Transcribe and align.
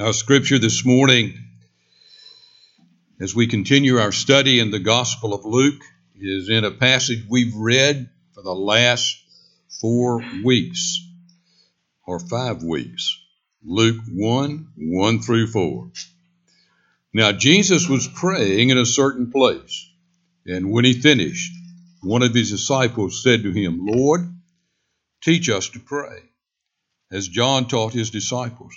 Our 0.00 0.12
scripture 0.12 0.60
this 0.60 0.84
morning, 0.84 1.36
as 3.20 3.34
we 3.34 3.48
continue 3.48 3.96
our 3.96 4.12
study 4.12 4.60
in 4.60 4.70
the 4.70 4.78
Gospel 4.78 5.34
of 5.34 5.44
Luke, 5.44 5.82
is 6.14 6.48
in 6.48 6.62
a 6.62 6.70
passage 6.70 7.24
we've 7.28 7.56
read 7.56 8.08
for 8.32 8.44
the 8.44 8.54
last 8.54 9.20
four 9.80 10.22
weeks 10.44 11.04
or 12.06 12.20
five 12.20 12.62
weeks. 12.62 13.20
Luke 13.64 14.00
1 14.08 14.68
1 14.76 15.20
through 15.20 15.48
4. 15.48 15.90
Now, 17.12 17.32
Jesus 17.32 17.88
was 17.88 18.06
praying 18.06 18.70
in 18.70 18.78
a 18.78 18.86
certain 18.86 19.32
place, 19.32 19.90
and 20.46 20.70
when 20.70 20.84
he 20.84 20.92
finished, 20.92 21.52
one 22.04 22.22
of 22.22 22.32
his 22.32 22.52
disciples 22.52 23.20
said 23.20 23.42
to 23.42 23.50
him, 23.50 23.84
Lord, 23.84 24.32
teach 25.22 25.48
us 25.48 25.70
to 25.70 25.80
pray, 25.80 26.20
as 27.10 27.26
John 27.26 27.66
taught 27.66 27.94
his 27.94 28.10
disciples. 28.10 28.76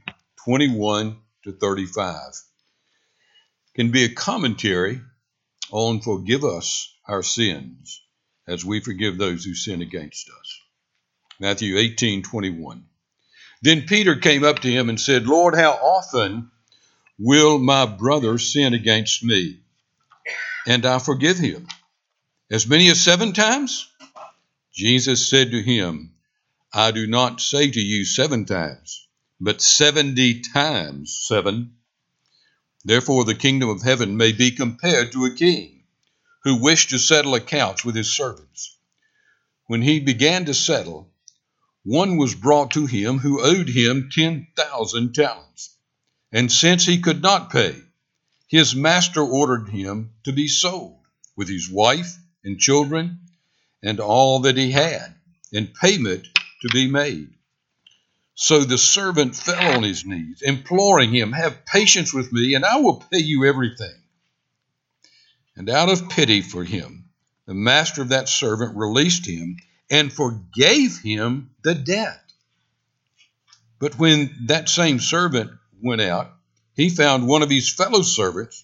21 0.45 1.17
to 1.43 1.51
35 1.51 2.15
can 3.75 3.91
be 3.91 4.05
a 4.05 4.13
commentary 4.13 4.99
on 5.69 6.01
forgive 6.01 6.43
us 6.43 6.91
our 7.07 7.21
sins 7.21 8.01
as 8.47 8.65
we 8.65 8.79
forgive 8.79 9.17
those 9.17 9.45
who 9.45 9.53
sin 9.53 9.83
against 9.83 10.29
us. 10.29 10.59
Matthew 11.39 11.77
18 11.77 12.23
21. 12.23 12.85
Then 13.61 13.83
Peter 13.83 14.15
came 14.15 14.43
up 14.43 14.59
to 14.59 14.71
him 14.71 14.89
and 14.89 14.99
said, 14.99 15.27
Lord, 15.27 15.55
how 15.55 15.73
often 15.73 16.49
will 17.19 17.59
my 17.59 17.85
brother 17.85 18.39
sin 18.39 18.73
against 18.73 19.23
me 19.23 19.59
and 20.65 20.87
I 20.87 20.97
forgive 20.97 21.37
him? 21.37 21.67
As 22.49 22.65
many 22.65 22.89
as 22.89 22.99
seven 22.99 23.33
times? 23.33 23.87
Jesus 24.73 25.29
said 25.29 25.51
to 25.51 25.61
him, 25.61 26.13
I 26.73 26.89
do 26.89 27.05
not 27.05 27.41
say 27.41 27.69
to 27.69 27.79
you 27.79 28.05
seven 28.05 28.45
times 28.45 29.07
but 29.43 29.59
70 29.59 30.41
times 30.41 31.17
7. 31.27 31.73
Therefore, 32.85 33.25
the 33.25 33.33
kingdom 33.33 33.69
of 33.69 33.81
heaven 33.81 34.15
may 34.15 34.31
be 34.33 34.51
compared 34.51 35.11
to 35.11 35.25
a 35.25 35.33
king 35.33 35.81
who 36.43 36.61
wished 36.61 36.91
to 36.91 36.99
settle 36.99 37.33
accounts 37.33 37.83
with 37.83 37.95
his 37.95 38.15
servants. 38.15 38.77
When 39.65 39.81
he 39.81 39.99
began 39.99 40.45
to 40.45 40.53
settle, 40.53 41.11
one 41.83 42.17
was 42.17 42.35
brought 42.35 42.71
to 42.71 42.85
him 42.85 43.17
who 43.17 43.41
owed 43.41 43.67
him 43.67 44.11
10,000 44.13 45.13
talents. 45.13 45.75
And 46.31 46.51
since 46.51 46.85
he 46.85 47.01
could 47.01 47.23
not 47.23 47.51
pay, 47.51 47.75
his 48.47 48.75
master 48.75 49.21
ordered 49.21 49.69
him 49.69 50.11
to 50.25 50.33
be 50.33 50.47
sold 50.47 50.99
with 51.35 51.49
his 51.49 51.67
wife 51.67 52.15
and 52.43 52.59
children 52.59 53.21
and 53.81 53.99
all 53.99 54.41
that 54.41 54.57
he 54.57 54.69
had, 54.69 55.15
and 55.51 55.73
payment 55.73 56.27
to 56.61 56.69
be 56.71 56.87
made. 56.87 57.33
So 58.41 58.63
the 58.63 58.79
servant 58.79 59.35
fell 59.35 59.77
on 59.77 59.83
his 59.83 60.03
knees, 60.03 60.41
imploring 60.41 61.13
him, 61.13 61.31
Have 61.31 61.63
patience 61.63 62.11
with 62.11 62.33
me, 62.33 62.55
and 62.55 62.65
I 62.65 62.77
will 62.77 62.95
pay 62.95 63.19
you 63.19 63.45
everything. 63.45 63.93
And 65.55 65.69
out 65.69 65.89
of 65.89 66.09
pity 66.09 66.41
for 66.41 66.63
him, 66.63 67.05
the 67.45 67.53
master 67.53 68.01
of 68.01 68.09
that 68.09 68.27
servant 68.27 68.75
released 68.75 69.27
him 69.27 69.57
and 69.91 70.11
forgave 70.11 70.97
him 70.97 71.51
the 71.61 71.75
debt. 71.75 72.33
But 73.77 73.99
when 73.99 74.35
that 74.47 74.69
same 74.69 74.99
servant 74.99 75.51
went 75.79 76.01
out, 76.01 76.33
he 76.75 76.89
found 76.89 77.27
one 77.27 77.43
of 77.43 77.51
his 77.51 77.71
fellow 77.71 78.01
servants 78.01 78.63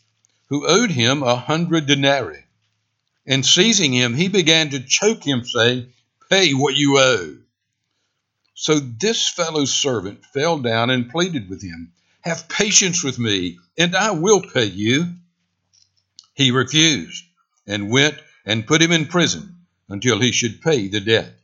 who 0.49 0.65
owed 0.65 0.89
him 0.89 1.21
a 1.21 1.35
hundred 1.35 1.85
denarii. 1.85 2.45
And 3.27 3.45
seizing 3.45 3.93
him, 3.93 4.15
he 4.15 4.27
began 4.27 4.71
to 4.71 4.79
choke 4.79 5.23
him, 5.23 5.45
saying, 5.45 5.93
Pay 6.31 6.55
what 6.55 6.75
you 6.75 6.97
owe. 6.97 7.37
So 8.59 8.79
this 8.79 9.29
fellow's 9.29 9.71
servant 9.71 10.25
fell 10.33 10.57
down 10.57 10.89
and 10.89 11.11
pleaded 11.11 11.47
with 11.47 11.61
him, 11.61 11.93
Have 12.21 12.49
patience 12.49 13.03
with 13.03 13.19
me, 13.19 13.59
and 13.77 13.95
I 13.95 14.09
will 14.09 14.41
pay 14.41 14.65
you. 14.65 15.13
He 16.33 16.49
refused 16.49 17.23
and 17.67 17.91
went 17.91 18.17
and 18.47 18.65
put 18.65 18.81
him 18.81 18.91
in 18.91 19.05
prison 19.05 19.67
until 19.89 20.19
he 20.19 20.31
should 20.31 20.63
pay 20.63 20.87
the 20.87 20.99
debt. 20.99 21.39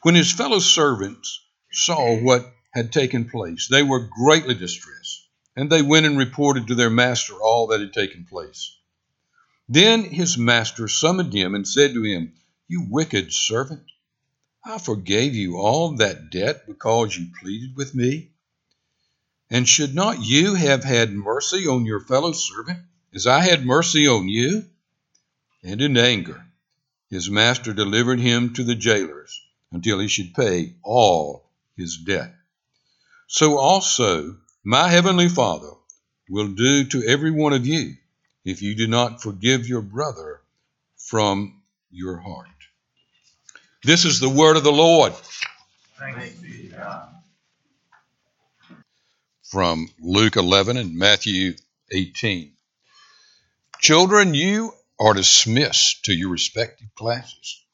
When 0.00 0.14
his 0.14 0.32
fellow 0.32 0.58
servants 0.58 1.38
saw 1.70 2.16
what 2.16 2.50
had 2.72 2.94
taken 2.94 3.28
place, 3.28 3.68
they 3.68 3.82
were 3.82 4.08
greatly 4.08 4.54
distressed, 4.54 5.28
and 5.54 5.68
they 5.68 5.82
went 5.82 6.06
and 6.06 6.16
reported 6.16 6.68
to 6.68 6.74
their 6.74 6.88
master 6.88 7.34
all 7.34 7.66
that 7.66 7.80
had 7.80 7.92
taken 7.92 8.24
place. 8.24 8.74
Then 9.68 10.04
his 10.04 10.38
master 10.38 10.88
summoned 10.88 11.34
him 11.34 11.54
and 11.54 11.68
said 11.68 11.92
to 11.92 12.02
him, 12.02 12.32
You 12.68 12.86
wicked 12.88 13.34
servant. 13.34 13.84
I 14.64 14.78
forgave 14.78 15.34
you 15.34 15.56
all 15.56 15.96
that 15.96 16.30
debt 16.30 16.66
because 16.66 17.16
you 17.16 17.28
pleaded 17.40 17.76
with 17.76 17.94
me. 17.94 18.30
And 19.48 19.68
should 19.68 19.94
not 19.94 20.24
you 20.24 20.54
have 20.54 20.84
had 20.84 21.12
mercy 21.12 21.66
on 21.66 21.86
your 21.86 22.00
fellow 22.00 22.32
servant 22.32 22.80
as 23.14 23.26
I 23.26 23.40
had 23.40 23.66
mercy 23.66 24.06
on 24.06 24.28
you? 24.28 24.66
And 25.62 25.80
in 25.80 25.96
anger, 25.96 26.46
his 27.08 27.30
master 27.30 27.72
delivered 27.72 28.20
him 28.20 28.52
to 28.54 28.64
the 28.64 28.74
jailers 28.74 29.40
until 29.72 29.98
he 29.98 30.08
should 30.08 30.34
pay 30.34 30.76
all 30.82 31.50
his 31.76 31.96
debt. 31.96 32.34
So 33.26 33.58
also 33.58 34.38
my 34.62 34.88
heavenly 34.88 35.28
Father 35.28 35.72
will 36.28 36.48
do 36.48 36.84
to 36.84 37.04
every 37.04 37.30
one 37.30 37.52
of 37.52 37.66
you 37.66 37.96
if 38.44 38.62
you 38.62 38.74
do 38.74 38.86
not 38.86 39.22
forgive 39.22 39.68
your 39.68 39.82
brother 39.82 40.42
from 40.96 41.62
your 41.90 42.18
heart. 42.18 42.48
This 43.82 44.04
is 44.04 44.20
the 44.20 44.28
word 44.28 44.58
of 44.58 44.64
the 44.64 44.72
Lord. 44.72 45.14
From 49.44 49.88
Luke 49.98 50.36
11 50.36 50.76
and 50.76 50.96
Matthew 50.96 51.54
18. 51.90 52.52
Children, 53.80 54.34
you 54.34 54.74
are 55.00 55.14
dismissed 55.14 56.04
to 56.04 56.12
your 56.12 56.28
respective 56.28 56.94
classes. 56.94 57.64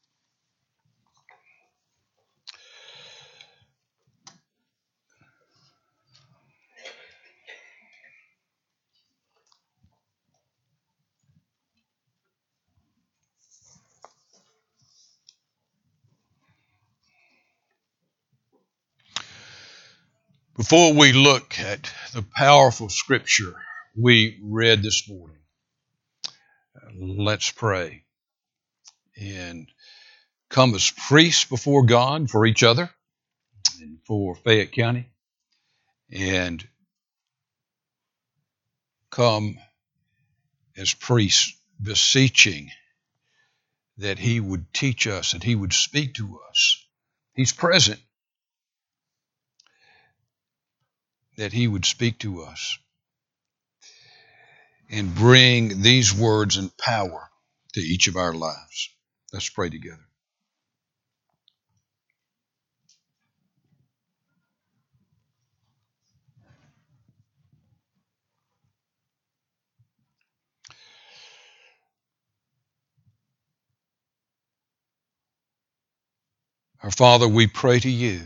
Before 20.56 20.94
we 20.94 21.12
look 21.12 21.58
at 21.58 21.92
the 22.14 22.22
powerful 22.22 22.88
scripture 22.88 23.54
we 23.94 24.40
read 24.42 24.82
this 24.82 25.06
morning, 25.06 25.36
let's 26.98 27.50
pray 27.50 28.04
and 29.20 29.68
come 30.48 30.74
as 30.74 30.90
priests 31.08 31.44
before 31.44 31.84
God 31.84 32.30
for 32.30 32.46
each 32.46 32.62
other 32.62 32.88
and 33.82 33.98
for 34.06 34.34
Fayette 34.34 34.72
County 34.72 35.10
and 36.10 36.66
come 39.10 39.58
as 40.74 40.94
priests 40.94 41.54
beseeching 41.82 42.70
that 43.98 44.18
He 44.18 44.40
would 44.40 44.72
teach 44.72 45.06
us 45.06 45.34
and 45.34 45.44
He 45.44 45.54
would 45.54 45.74
speak 45.74 46.14
to 46.14 46.40
us. 46.48 46.86
He's 47.34 47.52
present 47.52 48.00
that 51.36 51.52
He 51.52 51.68
would 51.68 51.84
speak 51.84 52.18
to 52.20 52.42
us 52.42 52.78
and 54.90 55.14
bring 55.14 55.82
these 55.82 56.14
words 56.14 56.56
and 56.56 56.76
power 56.76 57.28
to 57.74 57.80
each 57.80 58.08
of 58.08 58.16
our 58.16 58.32
lives. 58.32 58.90
Let's 59.32 59.48
pray 59.48 59.70
together. 59.70 59.98
Our 76.82 76.90
Father, 76.90 77.26
we 77.26 77.48
pray 77.48 77.80
to 77.80 77.90
you 77.90 78.20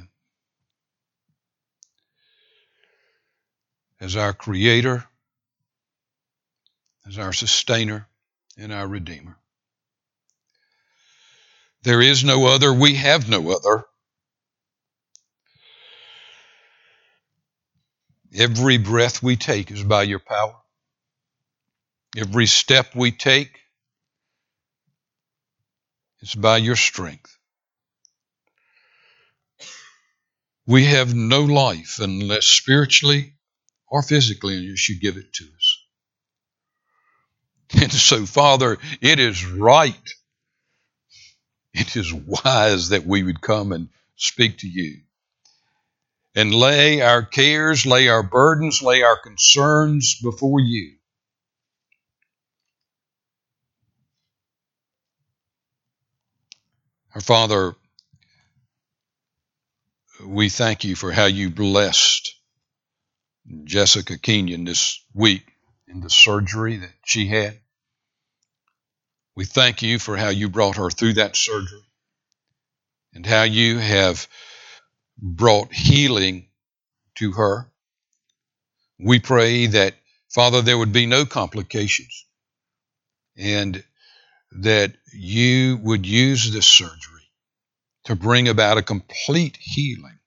as 4.00 4.16
our 4.16 4.32
Creator, 4.32 5.04
as 7.06 7.18
our 7.18 7.32
Sustainer, 7.32 8.08
and 8.56 8.72
our 8.72 8.88
Redeemer. 8.88 9.36
There 11.82 12.00
is 12.00 12.24
no 12.24 12.46
other, 12.46 12.72
we 12.72 12.94
have 12.94 13.28
no 13.28 13.50
other. 13.50 13.84
Every 18.34 18.78
breath 18.78 19.22
we 19.22 19.36
take 19.36 19.70
is 19.70 19.82
by 19.82 20.04
your 20.04 20.20
power. 20.20 20.56
Every 22.16 22.46
step 22.46 22.94
we 22.94 23.12
take 23.12 23.50
is 26.20 26.34
by 26.34 26.58
your 26.58 26.76
strength. 26.76 27.36
We 30.66 30.84
have 30.84 31.14
no 31.14 31.42
life 31.42 31.98
unless 32.00 32.46
spiritually 32.46 33.34
or 33.90 34.02
physically 34.02 34.54
and 34.54 34.64
you 34.64 34.76
should 34.76 35.00
give 35.00 35.16
it 35.16 35.32
to 35.34 35.44
us. 35.44 35.84
And 37.82 37.92
so, 37.92 38.26
Father, 38.26 38.78
it 39.00 39.20
is 39.20 39.46
right, 39.46 40.10
it 41.72 41.96
is 41.96 42.12
wise 42.12 42.88
that 42.88 43.06
we 43.06 43.22
would 43.22 43.40
come 43.40 43.72
and 43.72 43.88
speak 44.16 44.58
to 44.58 44.68
you 44.68 45.00
and 46.34 46.54
lay 46.54 47.00
our 47.00 47.22
cares, 47.22 47.86
lay 47.86 48.08
our 48.08 48.22
burdens, 48.22 48.82
lay 48.82 49.02
our 49.02 49.16
concerns 49.16 50.20
before 50.20 50.60
you. 50.60 50.94
Our 57.14 57.20
Father, 57.20 57.74
we 60.24 60.48
thank 60.48 60.84
you 60.84 60.94
for 60.94 61.10
how 61.10 61.26
you 61.26 61.50
blessed 61.50 62.39
Jessica 63.64 64.18
Kenyon 64.18 64.64
this 64.64 65.02
week 65.14 65.44
in 65.88 66.00
the 66.00 66.10
surgery 66.10 66.76
that 66.78 66.92
she 67.04 67.26
had. 67.26 67.58
We 69.36 69.44
thank 69.44 69.82
you 69.82 69.98
for 69.98 70.16
how 70.16 70.28
you 70.28 70.48
brought 70.48 70.76
her 70.76 70.90
through 70.90 71.14
that 71.14 71.36
surgery 71.36 71.82
and 73.14 73.26
how 73.26 73.42
you 73.42 73.78
have 73.78 74.26
brought 75.18 75.72
healing 75.72 76.48
to 77.16 77.32
her. 77.32 77.70
We 78.98 79.18
pray 79.18 79.66
that, 79.66 79.94
Father, 80.28 80.62
there 80.62 80.78
would 80.78 80.92
be 80.92 81.06
no 81.06 81.24
complications 81.24 82.26
and 83.36 83.82
that 84.52 84.92
you 85.12 85.78
would 85.82 86.06
use 86.06 86.52
this 86.52 86.66
surgery 86.66 87.30
to 88.04 88.14
bring 88.14 88.48
about 88.48 88.78
a 88.78 88.82
complete 88.82 89.56
healing. 89.60 90.19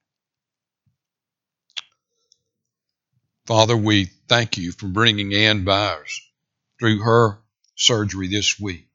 Father, 3.46 3.76
we 3.76 4.06
thank 4.26 4.56
you 4.56 4.72
for 4.72 4.86
bringing 4.86 5.34
Ann 5.34 5.64
Byers 5.64 6.18
through 6.78 7.00
her 7.00 7.40
surgery 7.76 8.28
this 8.28 8.58
week. 8.58 8.88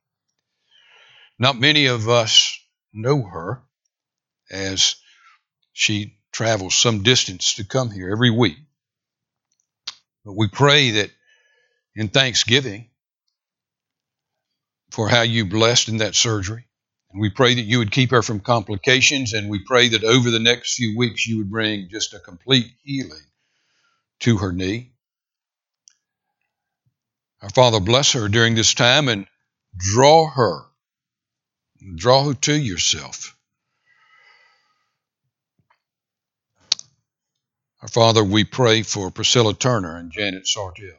Not 1.38 1.60
many 1.60 1.86
of 1.86 2.10
us 2.10 2.60
know 2.92 3.22
her 3.22 3.62
as 4.50 4.96
she 5.74 6.18
travels 6.32 6.74
some 6.74 7.04
distance 7.04 7.56
to 7.56 7.64
come 7.64 7.92
here 7.92 8.12
every 8.12 8.32
week. 8.32 8.58
But 10.26 10.36
we 10.36 10.48
pray 10.48 10.92
that 10.92 11.12
in 11.96 12.08
thanksgiving 12.08 12.90
for 14.90 15.08
how 15.08 15.22
you 15.22 15.46
blessed 15.46 15.90
in 15.90 15.98
that 15.98 16.16
surgery. 16.16 16.66
And 17.12 17.22
we 17.22 17.30
pray 17.30 17.54
that 17.54 17.62
you 17.62 17.78
would 17.78 17.92
keep 17.92 18.10
her 18.12 18.24
from 18.24 18.40
complications, 18.40 19.34
and 19.34 19.48
we 19.48 19.60
pray 19.64 19.90
that 19.90 20.04
over 20.04 20.32
the 20.32 20.40
next 20.40 20.74
few 20.74 20.98
weeks 20.98 21.28
you 21.28 21.38
would 21.38 21.52
bring 21.52 21.88
just 21.92 22.16
a 22.16 22.20
complete 22.20 22.72
healing 22.82 23.29
to 24.20 24.38
her 24.38 24.52
knee. 24.52 24.92
Our 27.42 27.50
Father, 27.50 27.80
bless 27.80 28.14
her 28.14 28.28
during 28.28 28.56
this 28.56 28.74
time 28.74 29.08
and 29.08 29.26
draw 29.78 30.30
her, 30.30 30.64
draw 31.96 32.26
her 32.26 32.34
to 32.34 32.54
yourself. 32.54 33.36
Our 37.82 37.88
Father, 37.88 38.24
we 38.24 38.44
pray 38.44 38.82
for 38.82 39.10
Priscilla 39.10 39.54
Turner 39.54 39.96
and 39.96 40.12
Janet 40.12 40.44
Sartell. 40.46 40.98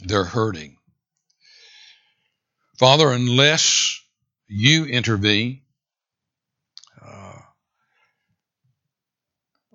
They're 0.00 0.24
hurting. 0.24 0.78
Father, 2.76 3.12
unless 3.12 4.00
you 4.48 4.84
intervene, 4.86 5.62
uh, 7.00 7.38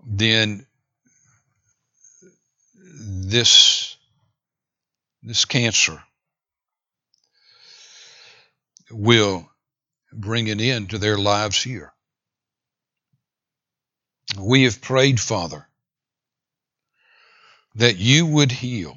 then 0.06 0.68
this, 3.30 3.98
this 5.22 5.46
cancer 5.46 6.02
will 8.92 9.50
bring 10.12 10.50
an 10.50 10.60
end 10.60 10.90
to 10.90 10.98
their 10.98 11.18
lives 11.18 11.62
here. 11.62 11.94
We 14.40 14.64
have 14.64 14.82
prayed, 14.82 15.20
Father, 15.20 15.68
that 17.76 17.98
you 17.98 18.26
would 18.26 18.52
heal, 18.52 18.96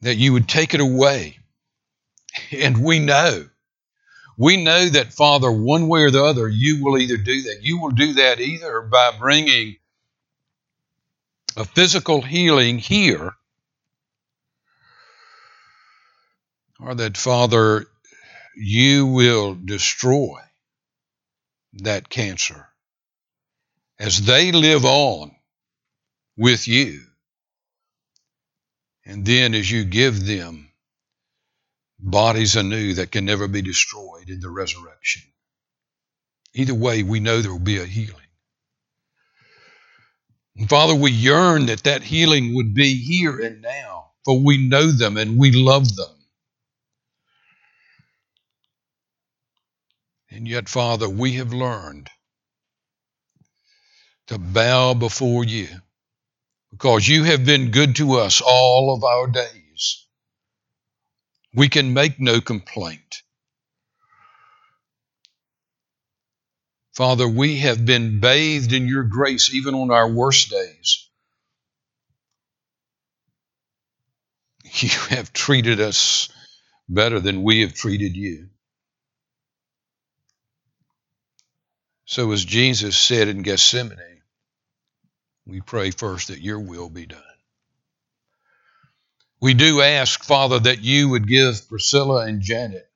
that 0.00 0.16
you 0.16 0.32
would 0.32 0.48
take 0.48 0.74
it 0.74 0.80
away. 0.80 1.38
And 2.52 2.84
we 2.84 3.00
know, 3.00 3.48
we 4.38 4.62
know 4.62 4.88
that, 4.88 5.12
Father, 5.12 5.50
one 5.50 5.88
way 5.88 6.02
or 6.02 6.10
the 6.10 6.24
other, 6.24 6.48
you 6.48 6.84
will 6.84 6.98
either 6.98 7.16
do 7.16 7.42
that. 7.42 7.62
You 7.62 7.80
will 7.80 7.90
do 7.90 8.14
that 8.14 8.40
either 8.40 8.80
by 8.82 9.12
bringing 9.18 9.76
a 11.56 11.64
physical 11.64 12.22
healing 12.22 12.78
here, 12.78 13.34
or 16.78 16.94
that, 16.94 17.16
Father, 17.16 17.86
you 18.56 19.06
will 19.06 19.54
destroy 19.54 20.38
that 21.74 22.08
cancer 22.08 22.66
as 23.98 24.20
they 24.22 24.52
live 24.52 24.84
on 24.84 25.32
with 26.36 26.66
you. 26.66 27.02
And 29.04 29.26
then 29.26 29.54
as 29.54 29.70
you 29.70 29.84
give 29.84 30.24
them 30.26 30.70
bodies 31.98 32.56
anew 32.56 32.94
that 32.94 33.12
can 33.12 33.24
never 33.24 33.46
be 33.46 33.62
destroyed 33.62 34.28
in 34.28 34.40
the 34.40 34.48
resurrection. 34.48 35.22
Either 36.54 36.74
way, 36.74 37.02
we 37.02 37.20
know 37.20 37.40
there 37.40 37.52
will 37.52 37.58
be 37.58 37.78
a 37.78 37.84
healing. 37.84 38.16
And 40.60 40.68
Father, 40.68 40.94
we 40.94 41.10
yearn 41.10 41.66
that 41.66 41.84
that 41.84 42.02
healing 42.02 42.54
would 42.54 42.74
be 42.74 42.94
here 42.94 43.40
and 43.40 43.62
now, 43.62 44.10
for 44.26 44.38
we 44.38 44.58
know 44.58 44.92
them 44.92 45.16
and 45.16 45.38
we 45.38 45.52
love 45.52 45.96
them. 45.96 46.14
And 50.30 50.46
yet, 50.46 50.68
Father, 50.68 51.08
we 51.08 51.32
have 51.36 51.54
learned 51.54 52.10
to 54.26 54.38
bow 54.38 54.92
before 54.92 55.44
you 55.44 55.68
because 56.70 57.08
you 57.08 57.24
have 57.24 57.46
been 57.46 57.70
good 57.70 57.96
to 57.96 58.18
us 58.18 58.42
all 58.46 58.94
of 58.94 59.02
our 59.02 59.28
days. 59.28 60.06
We 61.54 61.70
can 61.70 61.94
make 61.94 62.20
no 62.20 62.42
complaint. 62.42 63.22
Father, 67.00 67.26
we 67.26 67.60
have 67.60 67.86
been 67.86 68.20
bathed 68.20 68.74
in 68.74 68.86
your 68.86 69.04
grace 69.04 69.54
even 69.54 69.74
on 69.74 69.90
our 69.90 70.12
worst 70.12 70.50
days. 70.50 71.08
You 74.82 74.90
have 75.08 75.32
treated 75.32 75.80
us 75.80 76.28
better 76.90 77.18
than 77.18 77.42
we 77.42 77.62
have 77.62 77.72
treated 77.72 78.16
you. 78.16 78.50
So, 82.04 82.32
as 82.32 82.44
Jesus 82.44 82.98
said 82.98 83.28
in 83.28 83.40
Gethsemane, 83.40 84.20
we 85.46 85.62
pray 85.62 85.92
first 85.92 86.28
that 86.28 86.42
your 86.42 86.60
will 86.60 86.90
be 86.90 87.06
done. 87.06 87.22
We 89.40 89.54
do 89.54 89.80
ask, 89.80 90.22
Father, 90.22 90.58
that 90.58 90.82
you 90.82 91.08
would 91.08 91.26
give 91.26 91.66
Priscilla 91.66 92.26
and 92.26 92.42
Janet 92.42 92.90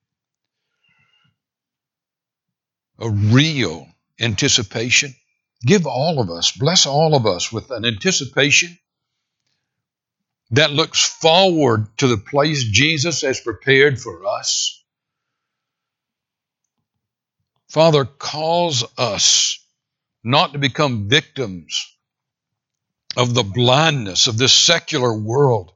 a 2.99 3.09
real 3.09 3.89
anticipation. 4.21 5.15
Give 5.65 5.87
all 5.87 6.21
of 6.21 6.31
us, 6.31 6.53
bless 6.53 6.87
all 6.87 7.15
of 7.15 7.27
us 7.27 7.51
with 7.51 7.71
an 7.71 7.85
anticipation 7.85 8.79
that 10.51 10.73
looks 10.73 11.03
forward 11.03 11.87
to 11.99 12.07
the 12.07 12.19
place 12.19 12.65
Jesus 12.65 13.23
has 13.23 13.41
prepared 13.41 14.01
for 14.01 14.27
us. 14.27 14.83
Father, 17.69 18.05
cause 18.05 18.85
us 18.97 19.59
not 20.23 20.53
to 20.53 20.59
become 20.59 21.09
victims 21.09 21.91
of 23.17 23.35
the 23.35 23.43
blindness 23.43 24.27
of 24.27 24.39
this 24.39 24.53
secular 24.53 25.13
world. 25.13 25.73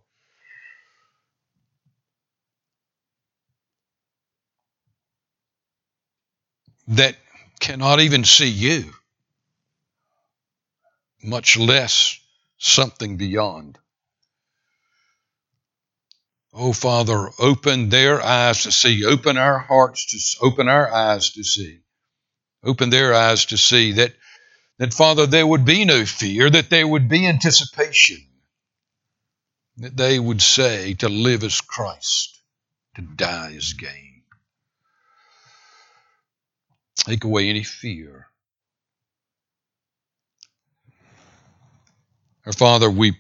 That 6.89 7.17
cannot 7.59 8.01
even 8.01 8.25
see 8.25 8.49
you. 8.49 8.93
much 11.23 11.57
less 11.57 12.19
something 12.59 13.17
beyond. 13.17 13.79
Oh, 16.53 16.73
Father, 16.73 17.31
open 17.39 17.89
their 17.89 18.23
eyes 18.23 18.63
to 18.63 18.73
see, 18.73 19.05
open 19.05 19.37
our 19.37 19.59
hearts 19.59 20.07
to 20.07 20.45
open 20.45 20.69
our 20.69 20.91
eyes 20.93 21.31
to 21.31 21.45
see, 21.45 21.81
open 22.65 22.91
their 22.91 23.15
eyes 23.15 23.47
to 23.47 23.57
see 23.59 23.93
that, 23.93 24.15
that 24.79 24.95
Father, 24.95 25.27
there 25.27 25.47
would 25.47 25.65
be 25.65 25.85
no 25.85 26.05
fear, 26.05 26.49
that 26.51 26.71
there 26.71 26.87
would 26.87 27.09
be 27.09 27.27
anticipation, 27.27 28.25
that 29.77 29.97
they 29.97 30.19
would 30.19 30.43
say 30.43 30.95
to 30.95 31.09
live 31.09 31.45
as 31.45 31.61
Christ, 31.61 32.41
to 32.97 33.03
die 33.03 33.55
as 33.57 33.75
gain. 33.75 34.08
Take 36.99 37.25
away 37.25 37.49
any 37.49 37.65
fear. 37.65 38.27
Our 42.45 42.53
Father, 42.53 42.91
we 42.91 43.17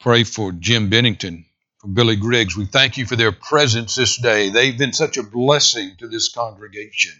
pray 0.00 0.24
for 0.24 0.52
Jim 0.52 0.90
Bennington, 0.90 1.46
for 1.78 1.88
Billy 1.88 2.16
Griggs. 2.16 2.56
We 2.56 2.66
thank 2.66 2.96
you 2.96 3.06
for 3.06 3.16
their 3.16 3.32
presence 3.32 3.94
this 3.94 4.16
day. 4.18 4.50
They've 4.50 4.76
been 4.76 4.92
such 4.92 5.16
a 5.16 5.22
blessing 5.22 5.96
to 5.98 6.08
this 6.08 6.28
congregation. 6.28 7.14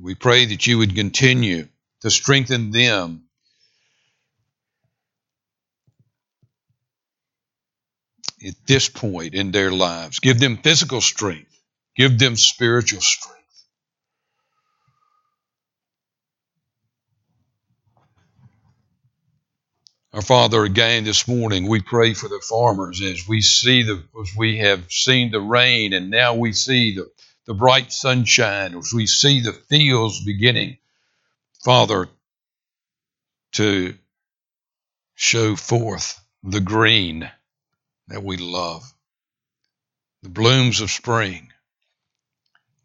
We 0.00 0.14
pray 0.14 0.46
that 0.46 0.66
you 0.66 0.78
would 0.78 0.94
continue 0.94 1.68
to 2.02 2.10
strengthen 2.10 2.70
them. 2.70 3.22
At 8.46 8.54
this 8.66 8.88
point 8.88 9.34
in 9.34 9.50
their 9.50 9.70
lives, 9.70 10.20
give 10.20 10.38
them 10.38 10.58
physical 10.58 11.00
strength, 11.00 11.50
give 11.96 12.18
them 12.18 12.36
spiritual 12.36 13.00
strength. 13.00 13.45
Our 20.16 20.22
Father, 20.22 20.64
again 20.64 21.04
this 21.04 21.28
morning, 21.28 21.68
we 21.68 21.82
pray 21.82 22.14
for 22.14 22.26
the 22.26 22.40
farmers 22.40 23.02
as 23.02 23.28
we 23.28 23.42
see 23.42 23.82
the 23.82 24.02
as 24.18 24.34
we 24.34 24.56
have 24.60 24.90
seen 24.90 25.30
the 25.30 25.42
rain 25.42 25.92
and 25.92 26.08
now 26.08 26.36
we 26.36 26.54
see 26.54 26.94
the, 26.94 27.10
the 27.44 27.52
bright 27.52 27.92
sunshine, 27.92 28.74
as 28.74 28.94
we 28.94 29.06
see 29.06 29.42
the 29.42 29.52
fields 29.52 30.24
beginning, 30.24 30.78
Father, 31.62 32.08
to 33.52 33.94
show 35.16 35.54
forth 35.54 36.18
the 36.42 36.62
green 36.62 37.30
that 38.08 38.22
we 38.22 38.38
love, 38.38 38.90
the 40.22 40.30
blooms 40.30 40.80
of 40.80 40.90
spring. 40.90 41.52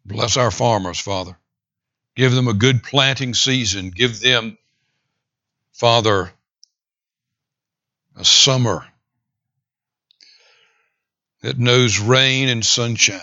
Bless 0.04 0.36
our 0.36 0.50
farmers, 0.50 1.00
Father. 1.00 1.38
Give 2.14 2.32
them 2.32 2.48
a 2.48 2.52
good 2.52 2.82
planting 2.82 3.32
season. 3.32 3.88
Give 3.88 4.20
them, 4.20 4.58
Father, 5.72 6.30
a 8.16 8.24
summer 8.24 8.86
that 11.42 11.58
knows 11.58 11.98
rain 11.98 12.48
and 12.48 12.64
sunshine. 12.64 13.20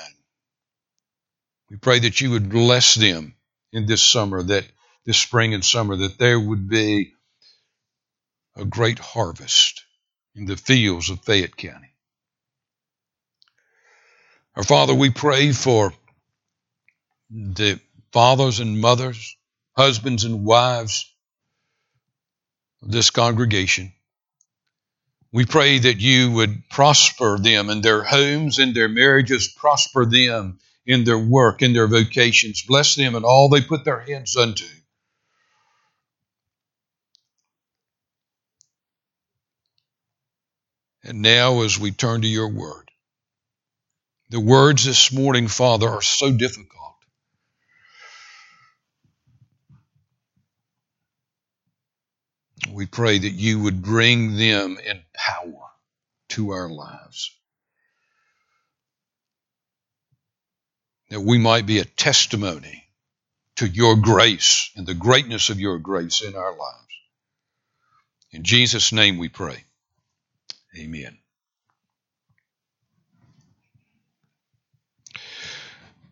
We 1.70 1.78
pray 1.78 2.00
that 2.00 2.20
you 2.20 2.32
would 2.32 2.50
bless 2.50 2.96
them 2.96 3.36
in 3.72 3.86
this 3.86 4.02
summer, 4.02 4.44
that 4.44 4.66
this 5.06 5.18
spring 5.18 5.54
and 5.54 5.64
summer, 5.64 5.96
that 5.96 6.18
there 6.18 6.40
would 6.40 6.68
be 6.68 7.14
a 8.56 8.66
great 8.66 9.00
harvest 9.00 9.86
in 10.36 10.46
the 10.46 10.58
fields 10.58 11.10
of 11.10 11.24
Fayette 11.24 11.56
County. 11.56 11.94
Our 14.56 14.64
Father, 14.64 14.94
we 14.94 15.10
pray 15.10 15.52
for 15.52 15.94
the 17.30 17.80
fathers 18.12 18.60
and 18.60 18.82
mothers, 18.82 19.38
husbands 19.78 20.24
and 20.26 20.44
wives 20.44 21.14
of 22.82 22.92
this 22.92 23.12
congregation. 23.12 23.94
We 25.32 25.46
pray 25.46 25.78
that 25.80 26.00
you 26.00 26.32
would 26.32 26.68
prosper 26.70 27.38
them 27.38 27.70
in 27.70 27.82
their 27.82 28.04
homes, 28.04 28.58
in 28.58 28.74
their 28.74 28.90
marriages, 28.90 29.48
prosper 29.48 30.06
them 30.06 30.60
in 30.86 31.04
their 31.04 31.20
work, 31.20 31.62
in 31.62 31.74
their 31.74 31.88
vocations. 31.88 32.64
Bless 32.64 32.96
them 32.96 33.16
in 33.16 33.24
all 33.24 33.50
they 33.50 33.62
put 33.62 33.86
their 33.86 34.00
hands 34.00 34.36
unto. 34.36 34.66
And 41.04 41.22
now, 41.22 41.62
as 41.62 41.80
we 41.80 41.92
turn 41.92 42.22
to 42.22 42.28
your 42.28 42.50
word, 42.50 42.90
the 44.30 44.40
words 44.40 44.84
this 44.86 45.12
morning, 45.12 45.48
Father, 45.48 45.88
are 45.88 46.02
so 46.02 46.32
difficult. 46.32 46.79
We 52.68 52.86
pray 52.86 53.20
that 53.20 53.30
you 53.30 53.62
would 53.62 53.82
bring 53.82 54.36
them 54.36 54.78
in 54.84 55.02
power 55.14 55.70
to 56.30 56.52
our 56.52 56.70
lives. 56.70 57.32
That 61.10 61.22
we 61.22 61.38
might 61.38 61.66
be 61.66 61.80
a 61.80 61.86
testimony 61.86 62.84
to 63.56 63.68
your 63.68 63.96
grace 63.96 64.72
and 64.76 64.86
the 64.86 64.94
greatness 64.94 65.50
of 65.50 65.60
your 65.60 65.80
grace 65.80 66.22
in 66.22 66.36
our 66.36 66.52
lives. 66.52 66.88
In 68.32 68.44
Jesus' 68.44 68.92
name 68.92 69.18
we 69.18 69.30
pray. 69.30 69.64
Amen. 70.78 71.18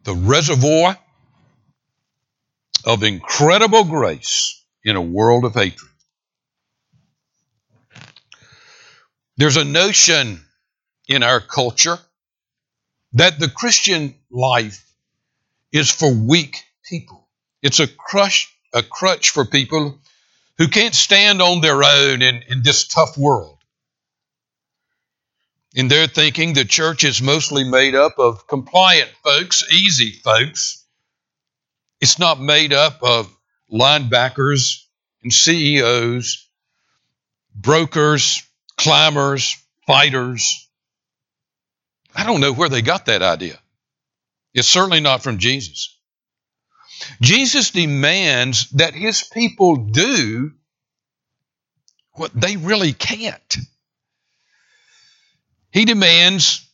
The 0.04 0.16
reservoir 0.16 0.98
of 2.86 3.04
incredible 3.04 3.84
grace 3.84 4.64
in 4.84 4.96
a 4.96 5.02
world 5.02 5.46
of 5.46 5.54
hatred. 5.54 5.92
There's 9.38 9.58
a 9.58 9.64
notion 9.64 10.44
in 11.08 11.22
our 11.22 11.40
culture 11.40 12.00
that 13.14 13.40
the 13.40 13.50
Christian 13.50 14.16
life 14.32 14.84
is 15.72 15.92
for 15.92 16.12
weak 16.12 16.64
people. 16.90 17.28
It's 17.62 17.80
a 17.80 17.88
crush, 17.88 18.52
a 18.74 18.82
crutch 18.82 19.30
for 19.30 19.46
people 19.46 20.00
who 20.58 20.68
can't 20.68 20.96
stand 20.96 21.42
on 21.42 21.62
their 21.62 21.84
own 21.84 22.24
in, 22.24 22.42
in 22.50 22.64
this 22.64 22.88
tough 22.88 23.16
world. 23.16 23.60
In 25.76 25.88
their 25.88 26.08
thinking, 26.08 26.54
the 26.54 26.66
church 26.66 27.04
is 27.04 27.22
mostly 27.22 27.64
made 27.64 27.94
up 27.94 28.18
of 28.18 28.48
compliant 28.48 29.12
folks, 29.24 29.64
easy 29.72 30.12
folks. 30.12 30.84
It's 32.02 32.18
not 32.18 32.40
made 32.40 32.74
up 32.74 33.04
of 33.04 33.32
linebackers 33.72 34.84
and 35.22 35.32
CEOs, 35.32 36.48
brokers, 37.54 38.47
climbers, 38.78 39.58
fighters. 39.86 40.70
I 42.16 42.26
don't 42.26 42.42
know 42.42 42.54
where 42.54 42.70
they 42.70 42.82
got 42.82 43.08
that 43.08 43.22
idea. 43.22 43.60
It's 44.54 44.68
certainly 44.68 45.02
not 45.02 45.24
from 45.24 45.38
Jesus. 45.38 45.96
Jesus 47.22 47.72
demands 47.72 48.70
that 48.72 48.94
his 48.94 49.24
people 49.24 49.76
do 49.76 50.52
what 52.14 52.32
they 52.34 52.58
really 52.58 52.94
can't. 52.94 53.58
He 55.72 55.86
demands 55.86 56.68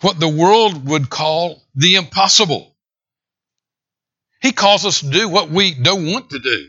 what 0.00 0.18
the 0.18 0.28
world 0.28 0.88
would 0.88 1.08
call 1.08 1.62
the 1.76 1.94
impossible. 1.94 2.74
He 4.40 4.50
calls 4.50 4.84
us 4.84 5.00
to 5.00 5.10
do 5.10 5.28
what 5.28 5.50
we 5.50 5.74
don't 5.74 6.10
want 6.10 6.30
to 6.30 6.40
do. 6.40 6.68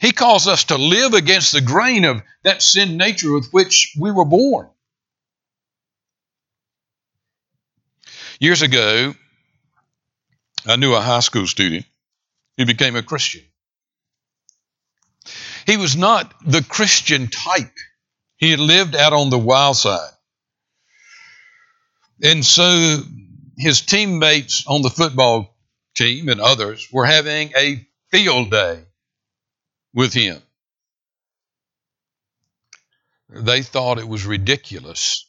He 0.00 0.12
calls 0.12 0.48
us 0.48 0.64
to 0.64 0.78
live 0.78 1.12
against 1.12 1.52
the 1.52 1.60
grain 1.60 2.06
of 2.06 2.22
that 2.42 2.62
sin 2.62 2.96
nature 2.96 3.32
with 3.34 3.50
which 3.50 3.94
we 3.98 4.10
were 4.10 4.24
born. 4.24 4.68
Years 8.38 8.62
ago, 8.62 9.14
I 10.66 10.76
knew 10.76 10.94
a 10.94 11.02
high 11.02 11.20
school 11.20 11.46
student 11.46 11.84
who 12.56 12.64
became 12.64 12.96
a 12.96 13.02
Christian. 13.02 13.42
He 15.66 15.76
was 15.76 15.94
not 15.96 16.32
the 16.46 16.62
Christian 16.62 17.28
type. 17.28 17.76
He 18.38 18.50
had 18.50 18.60
lived 18.60 18.96
out 18.96 19.12
on 19.12 19.28
the 19.28 19.38
wild 19.38 19.76
side. 19.76 20.12
And 22.22 22.42
so 22.42 23.02
his 23.58 23.82
teammates 23.82 24.64
on 24.66 24.80
the 24.80 24.88
football 24.88 25.54
team 25.94 26.30
and 26.30 26.40
others 26.40 26.88
were 26.90 27.04
having 27.04 27.52
a 27.54 27.86
field 28.10 28.50
day 28.50 28.84
with 29.92 30.12
him. 30.12 30.40
They 33.28 33.62
thought 33.62 33.98
it 33.98 34.08
was 34.08 34.26
ridiculous 34.26 35.26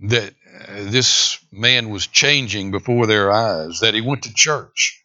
that 0.00 0.34
uh, 0.68 0.90
this 0.90 1.38
man 1.52 1.90
was 1.90 2.06
changing 2.06 2.70
before 2.70 3.06
their 3.06 3.30
eyes, 3.30 3.80
that 3.80 3.94
he 3.94 4.00
went 4.00 4.24
to 4.24 4.34
church. 4.34 5.04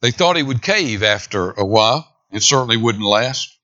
They 0.00 0.10
thought 0.10 0.36
he 0.36 0.42
would 0.42 0.62
cave 0.62 1.02
after 1.02 1.52
a 1.52 1.64
while. 1.64 2.06
It 2.30 2.42
certainly 2.42 2.76
wouldn't 2.76 3.04
last. 3.04 3.56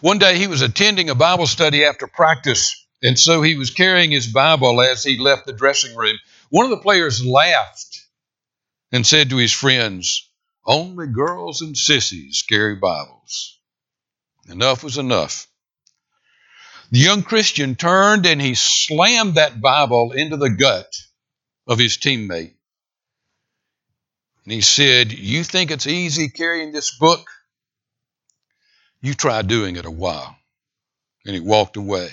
One 0.00 0.18
day 0.18 0.38
he 0.38 0.46
was 0.46 0.62
attending 0.62 1.10
a 1.10 1.14
Bible 1.14 1.46
study 1.46 1.84
after 1.84 2.06
practice, 2.06 2.86
and 3.02 3.18
so 3.18 3.42
he 3.42 3.56
was 3.56 3.70
carrying 3.70 4.12
his 4.12 4.26
Bible 4.26 4.80
as 4.80 5.02
he 5.02 5.18
left 5.18 5.46
the 5.46 5.52
dressing 5.52 5.96
room. 5.96 6.16
One 6.50 6.64
of 6.64 6.70
the 6.70 6.82
players 6.82 7.24
laughed 7.24 7.93
and 8.94 9.04
said 9.04 9.30
to 9.30 9.36
his 9.38 9.52
friends, 9.52 10.30
Only 10.64 11.08
girls 11.08 11.62
and 11.62 11.76
sissies 11.76 12.44
carry 12.48 12.76
Bibles. 12.76 13.58
Enough 14.48 14.84
was 14.84 14.98
enough. 14.98 15.48
The 16.92 17.00
young 17.00 17.24
Christian 17.24 17.74
turned 17.74 18.24
and 18.24 18.40
he 18.40 18.54
slammed 18.54 19.34
that 19.34 19.60
Bible 19.60 20.12
into 20.12 20.36
the 20.36 20.50
gut 20.50 20.94
of 21.66 21.80
his 21.80 21.96
teammate. 21.96 22.54
And 24.44 24.52
he 24.52 24.60
said, 24.60 25.10
You 25.10 25.42
think 25.42 25.72
it's 25.72 25.88
easy 25.88 26.28
carrying 26.28 26.70
this 26.70 26.96
book? 26.96 27.28
You 29.00 29.14
try 29.14 29.42
doing 29.42 29.74
it 29.74 29.86
a 29.86 29.90
while. 29.90 30.36
And 31.26 31.34
he 31.34 31.40
walked 31.40 31.76
away. 31.76 32.10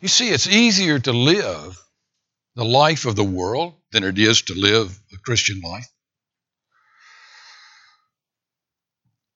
You 0.00 0.06
see, 0.06 0.28
it's 0.28 0.46
easier 0.46 1.00
to 1.00 1.12
live 1.12 1.76
the 2.58 2.64
life 2.64 3.06
of 3.06 3.14
the 3.14 3.22
world 3.22 3.74
than 3.92 4.02
it 4.02 4.18
is 4.18 4.42
to 4.42 4.52
live 4.52 5.00
a 5.14 5.16
Christian 5.18 5.60
life. 5.60 5.86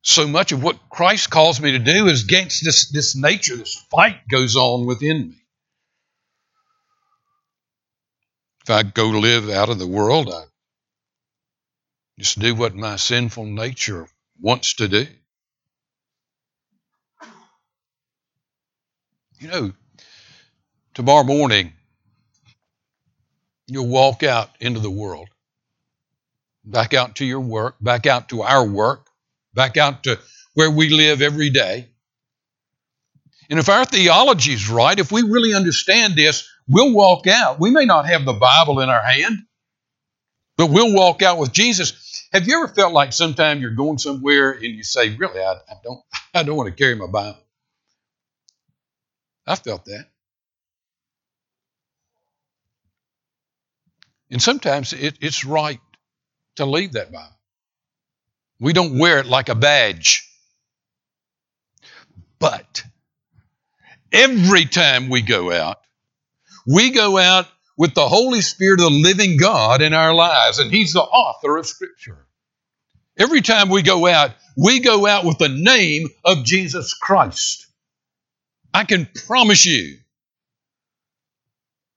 So 0.03 0.27
much 0.27 0.51
of 0.51 0.61
what 0.61 0.89
Christ 0.91 1.31
calls 1.31 1.61
me 1.61 1.71
to 1.71 1.79
do 1.79 2.09
is 2.09 2.25
against 2.25 2.65
this, 2.65 2.91
this 2.91 3.15
nature, 3.15 3.55
this 3.57 3.77
fight 3.93 4.27
goes 4.29 4.57
on 4.57 4.87
within 4.87 5.29
me. 5.29 5.37
If 8.65 8.71
I 8.71 8.83
go 8.83 9.07
live 9.11 9.49
out 9.51 9.69
of 9.69 9.79
the 9.79 9.87
world, 9.87 10.29
I 10.29 10.43
just 12.19 12.41
do 12.41 12.57
what 12.57 12.75
my 12.75 12.97
sinful 12.97 13.45
nature 13.45 14.09
wants 14.41 14.75
to 14.75 14.89
do. 14.89 15.07
You 19.39 19.47
know, 19.49 19.73
tomorrow 20.95 21.23
morning, 21.23 21.73
you'll 23.67 23.89
walk 23.89 24.23
out 24.23 24.51
into 24.61 24.81
the 24.81 24.91
world, 24.91 25.29
back 26.65 26.95
out 26.95 27.17
to 27.17 27.25
your 27.25 27.41
work, 27.41 27.77
back 27.81 28.07
out 28.07 28.29
to 28.31 28.43
our 28.43 28.67
work, 28.67 29.07
back 29.55 29.77
out 29.77 30.05
to 30.05 30.19
where 30.55 30.71
we 30.71 30.89
live 30.89 31.23
every 31.23 31.51
day. 31.51 31.89
And 33.51 33.59
if 33.59 33.69
our 33.69 33.85
theology 33.85 34.55
is 34.55 34.71
right, 34.71 34.99
if 34.99 35.13
we 35.13 35.23
really 35.23 35.55
understand 35.55 36.17
this, 36.17 36.49
we'll 36.69 36.95
walk 36.95 37.27
out. 37.27 37.61
We 37.61 37.71
may 37.71 37.85
not 37.85 38.07
have 38.07 38.25
the 38.25 38.33
Bible 38.33 38.81
in 38.81 38.89
our 38.89 39.03
hand, 39.03 39.39
but 40.57 40.71
we'll 40.71 40.95
walk 40.95 41.23
out 41.23 41.39
with 41.39 41.53
Jesus. 41.53 42.29
Have 42.33 42.47
you 42.47 42.63
ever 42.63 42.73
felt 42.73 42.93
like 42.93 43.13
sometime 43.13 43.61
you're 43.61 43.75
going 43.75 43.99
somewhere 43.99 44.53
and 44.53 44.65
you 44.65 44.85
say, 44.85 45.15
"Really, 45.15 45.41
I, 45.41 45.53
I 45.53 45.75
don't, 45.85 46.01
I 46.35 46.43
don't 46.43 46.57
want 46.57 46.69
to 46.69 46.75
carry 46.75 46.95
my 46.95 47.07
Bible." 47.07 47.39
I 49.47 49.57
felt 49.57 49.85
that. 49.87 50.07
And 54.33 54.41
sometimes 54.41 54.95
it, 54.95 55.19
it's 55.21 55.45
right 55.45 55.79
to 56.57 56.65
leave 56.65 56.93
that 56.93 57.13
Bible. 57.13 57.39
We 58.59 58.73
don't 58.73 58.99
wear 58.99 59.19
it 59.19 59.27
like 59.27 59.51
a 59.51 59.55
badge. 59.55 60.27
But 62.39 62.83
every 64.11 64.65
time 64.65 65.11
we 65.11 65.21
go 65.21 65.53
out, 65.53 65.77
we 66.67 66.93
go 66.93 67.19
out 67.19 67.47
with 67.77 67.95
the 67.95 68.09
Holy 68.09 68.41
Spirit 68.41 68.81
of 68.81 68.87
the 68.87 68.91
living 68.91 69.37
God 69.37 69.83
in 69.83 69.93
our 69.93 70.15
lives, 70.15 70.59
and 70.59 70.71
He's 70.71 70.95
the 70.95 71.03
author 71.03 71.59
of 71.59 71.67
Scripture. 71.67 72.27
Every 73.19 73.43
time 73.43 73.69
we 73.69 73.83
go 73.83 74.07
out, 74.07 74.31
we 74.57 74.81
go 74.81 75.07
out 75.07 75.27
with 75.27 75.39
the 75.39 75.49
name 75.51 76.09
of 76.25 76.45
Jesus 76.45 76.95
Christ. 76.95 77.67
I 78.73 78.85
can 78.85 79.07
promise 79.27 79.67
you, 79.67 79.99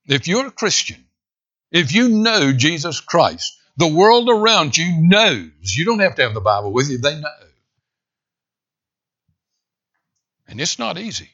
if 0.08 0.28
you're 0.28 0.48
a 0.48 0.52
Christian, 0.52 1.05
if 1.72 1.94
you 1.94 2.10
know 2.10 2.54
Jesus 2.54 3.02
Christ, 3.02 3.58
the 3.78 3.88
world 3.88 4.30
around 4.30 4.78
you 4.78 5.02
knows. 5.02 5.76
You 5.76 5.86
don't 5.86 6.00
have 6.00 6.16
to 6.16 6.24
have 6.24 6.34
the 6.34 6.42
Bible 6.42 6.72
with 6.72 6.90
you, 6.90 6.98
they 6.98 7.20
know. 7.20 7.30
And 10.48 10.62
it's 10.62 10.80
not 10.80 10.98
easy. 10.98 11.30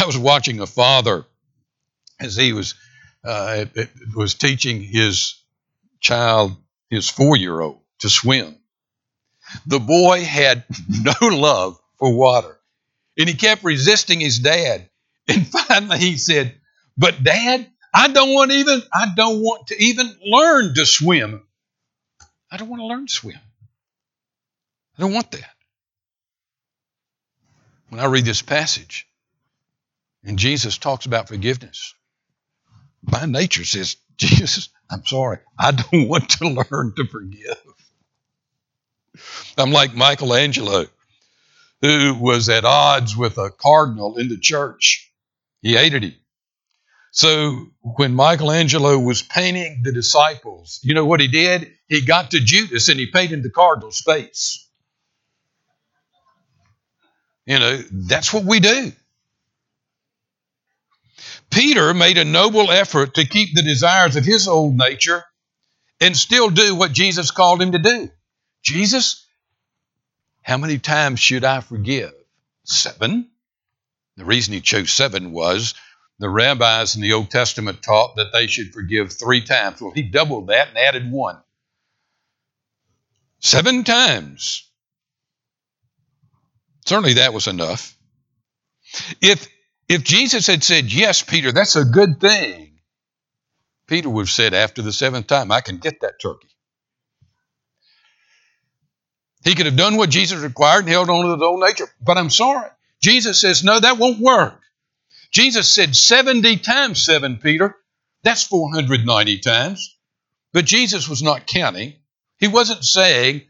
I 0.00 0.06
was 0.06 0.18
watching 0.18 0.60
a 0.60 0.66
father 0.66 1.24
as 2.20 2.36
he 2.36 2.52
was 2.52 2.74
uh, 3.24 3.66
was 4.14 4.34
teaching 4.34 4.82
his 4.82 5.34
child, 6.00 6.56
his 6.88 7.08
four-year-old, 7.08 7.80
to 8.00 8.08
swim. 8.08 8.56
The 9.66 9.80
boy 9.80 10.24
had 10.24 10.64
no 10.88 11.14
love 11.28 11.78
for 11.98 12.14
water, 12.14 12.58
and 13.18 13.28
he 13.28 13.34
kept 13.34 13.64
resisting 13.64 14.20
his 14.20 14.38
dad. 14.38 14.88
And 15.26 15.46
finally, 15.68 15.98
he 15.98 16.16
said, 16.16 16.54
"But 16.98 17.22
Dad, 17.22 17.70
I 17.94 18.08
don't 18.08 18.34
want 18.34 18.52
even 18.52 18.82
I 18.92 19.12
don't 19.14 19.40
want 19.40 19.68
to 19.68 19.82
even 19.82 20.14
learn 20.24 20.74
to 20.74 20.84
swim. 20.84 21.46
I 22.50 22.56
don't 22.58 22.68
want 22.68 22.80
to 22.80 22.86
learn 22.86 23.06
to 23.06 23.12
swim. 23.12 23.40
I 24.98 25.02
don't 25.02 25.14
want 25.14 25.30
that." 25.30 25.54
When 27.88 28.00
I 28.00 28.06
read 28.06 28.26
this 28.26 28.42
passage, 28.42 29.06
and 30.24 30.38
Jesus 30.38 30.76
talks 30.78 31.06
about 31.06 31.28
forgiveness. 31.28 31.94
My 33.02 33.24
nature 33.24 33.64
says, 33.64 33.96
Jesus, 34.16 34.68
I'm 34.90 35.06
sorry. 35.06 35.38
I 35.58 35.70
don't 35.70 36.08
want 36.08 36.28
to 36.30 36.48
learn 36.48 36.94
to 36.96 37.06
forgive. 37.06 37.56
I'm 39.56 39.72
like 39.72 39.94
Michelangelo, 39.94 40.86
who 41.80 42.14
was 42.14 42.48
at 42.48 42.64
odds 42.64 43.16
with 43.16 43.38
a 43.38 43.50
cardinal 43.50 44.18
in 44.18 44.28
the 44.28 44.38
church. 44.38 45.12
He 45.62 45.74
hated 45.74 46.04
him. 46.04 46.14
So 47.10 47.68
when 47.82 48.14
Michelangelo 48.14 48.98
was 48.98 49.22
painting 49.22 49.80
the 49.82 49.92
disciples, 49.92 50.80
you 50.82 50.94
know 50.94 51.06
what 51.06 51.20
he 51.20 51.28
did? 51.28 51.72
He 51.88 52.02
got 52.02 52.32
to 52.32 52.40
Judas 52.40 52.88
and 52.88 53.00
he 53.00 53.06
painted 53.10 53.42
the 53.42 53.50
cardinal's 53.50 54.00
face. 54.00 54.66
You 57.46 57.58
know, 57.58 57.82
that's 57.90 58.32
what 58.32 58.44
we 58.44 58.60
do. 58.60 58.92
Peter 61.50 61.94
made 61.94 62.18
a 62.18 62.24
noble 62.24 62.70
effort 62.70 63.14
to 63.14 63.24
keep 63.26 63.54
the 63.54 63.62
desires 63.62 64.16
of 64.16 64.24
his 64.24 64.46
old 64.46 64.76
nature 64.76 65.24
and 66.00 66.14
still 66.14 66.50
do 66.50 66.74
what 66.74 66.92
Jesus 66.92 67.30
called 67.30 67.62
him 67.62 67.72
to 67.72 67.78
do. 67.78 68.10
Jesus, 68.62 69.26
how 70.42 70.58
many 70.58 70.78
times 70.78 71.20
should 71.20 71.44
I 71.44 71.60
forgive? 71.60 72.12
Seven. 72.64 73.30
The 74.16 74.26
reason 74.26 74.52
he 74.52 74.60
chose 74.60 74.92
seven 74.92 75.32
was 75.32 75.74
the 76.18 76.28
rabbis 76.28 76.96
in 76.96 77.02
the 77.02 77.12
Old 77.12 77.30
Testament 77.30 77.82
taught 77.82 78.16
that 78.16 78.32
they 78.32 78.46
should 78.46 78.72
forgive 78.72 79.12
three 79.12 79.42
times. 79.42 79.80
Well, 79.80 79.92
he 79.92 80.02
doubled 80.02 80.48
that 80.48 80.68
and 80.68 80.78
added 80.78 81.10
one. 81.10 81.38
Seven 83.40 83.84
times. 83.84 84.68
Certainly 86.86 87.14
that 87.14 87.32
was 87.34 87.46
enough. 87.46 87.96
If 89.20 89.46
if 89.88 90.02
Jesus 90.04 90.46
had 90.46 90.62
said, 90.62 90.92
Yes, 90.92 91.22
Peter, 91.22 91.52
that's 91.52 91.76
a 91.76 91.84
good 91.84 92.20
thing, 92.20 92.78
Peter 93.86 94.08
would 94.08 94.22
have 94.22 94.30
said 94.30 94.54
after 94.54 94.82
the 94.82 94.92
seventh 94.92 95.26
time, 95.26 95.52
I 95.52 95.60
can 95.60 95.78
get 95.78 96.00
that 96.00 96.20
turkey. 96.20 96.48
He 99.44 99.54
could 99.54 99.66
have 99.66 99.76
done 99.76 99.96
what 99.96 100.10
Jesus 100.10 100.40
required 100.40 100.80
and 100.80 100.88
held 100.88 101.08
on 101.10 101.24
to 101.24 101.32
his 101.32 101.42
old 101.42 101.60
nature. 101.60 101.88
But 102.00 102.18
I'm 102.18 102.30
sorry. 102.30 102.68
Jesus 103.00 103.40
says, 103.40 103.62
No, 103.64 103.78
that 103.78 103.98
won't 103.98 104.20
work. 104.20 104.60
Jesus 105.30 105.68
said 105.68 105.94
70 105.94 106.58
times 106.58 107.04
7, 107.04 107.38
Peter. 107.38 107.76
That's 108.22 108.44
490 108.44 109.38
times. 109.38 109.96
But 110.52 110.64
Jesus 110.64 111.08
was 111.08 111.22
not 111.22 111.46
counting. 111.46 111.94
He 112.38 112.48
wasn't 112.48 112.84
saying, 112.84 113.42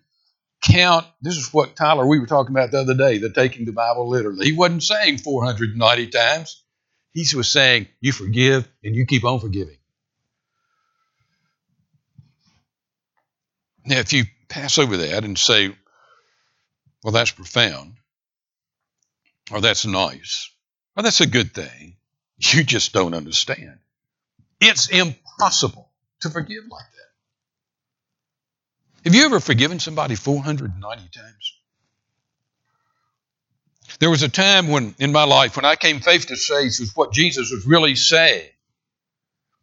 count. 0.63 1.07
This 1.23 1.37
is 1.37 1.53
what 1.53 1.77
Tyler 1.77 2.07
we 2.07 2.19
were 2.19 2.27
talking 2.27 2.55
about 2.55 2.71
the 2.71 2.81
other 2.81 2.95
day, 2.95 3.19
the 3.19 3.31
taking 3.31 3.65
the 3.65 3.73
Bible 3.73 4.09
literally. 4.09 4.47
He 4.47 4.53
wasn't 4.53 4.83
saying 4.83 5.19
490 5.19 6.09
times. 6.09 6.65
He 7.13 7.25
was 7.35 7.49
saying 7.49 7.89
you 8.01 8.13
forgive 8.13 8.69
and 8.85 8.95
you 8.95 9.07
keep 9.07 9.25
on 9.25 9.41
forgiving. 9.41 9.79
Now, 13.85 13.99
if 13.99 14.13
you 14.13 14.25
pass 14.49 14.79
over 14.79 14.97
that 14.99 15.25
and 15.25 15.39
say, 15.39 15.75
well, 17.03 17.13
that's 17.13 17.31
profound, 17.31 17.95
or 19.51 19.61
that's 19.61 19.87
nice, 19.87 20.51
or 20.99 21.03
that's 21.03 21.21
a 21.21 21.27
good 21.27 21.55
thing, 21.55 21.97
you 22.39 22.65
just 22.65 22.93
don't 22.93 23.15
understand. 23.15 23.79
It's 24.61 24.89
impossible 24.89 25.89
to 26.23 26.31
forgive 26.31 26.65
like 26.69 26.85
that. 26.85 26.99
Have 29.05 29.15
you 29.15 29.25
ever 29.25 29.39
forgiven 29.39 29.79
somebody 29.79 30.17
490 30.17 31.09
times? 31.09 31.55
There 34.01 34.11
was 34.11 34.23
a 34.23 34.29
time 34.29 34.69
when 34.69 34.95
in 34.99 35.13
my 35.13 35.25
life 35.25 35.57
when 35.57 35.65
I 35.65 35.77
came 35.77 36.01
face 36.01 36.27
to 36.27 36.37
face 36.37 36.79
with 36.81 36.93
what 36.95 37.13
Jesus 37.13 37.51
was 37.51 37.67
really 37.67 37.95
saying. 37.95 38.51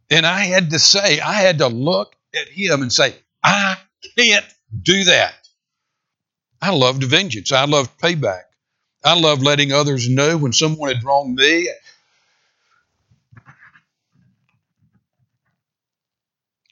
And 0.09 0.25
I 0.25 0.39
had 0.39 0.71
to 0.71 0.79
say, 0.79 1.19
I 1.19 1.33
had 1.33 1.59
to 1.59 1.67
look 1.67 2.15
at 2.33 2.47
him 2.47 2.81
and 2.81 2.91
say, 2.91 3.13
I 3.43 3.77
can't 4.17 4.45
do 4.81 5.03
that. 5.05 5.35
I 6.61 6.71
loved 6.71 7.03
vengeance. 7.03 7.51
I 7.51 7.65
loved 7.65 7.99
payback. 7.99 8.43
I 9.05 9.19
love 9.19 9.43
letting 9.43 9.71
others 9.71 10.09
know 10.09 10.35
when 10.35 10.51
someone 10.51 10.93
had 10.93 11.03
wronged 11.03 11.35
me. 11.35 11.69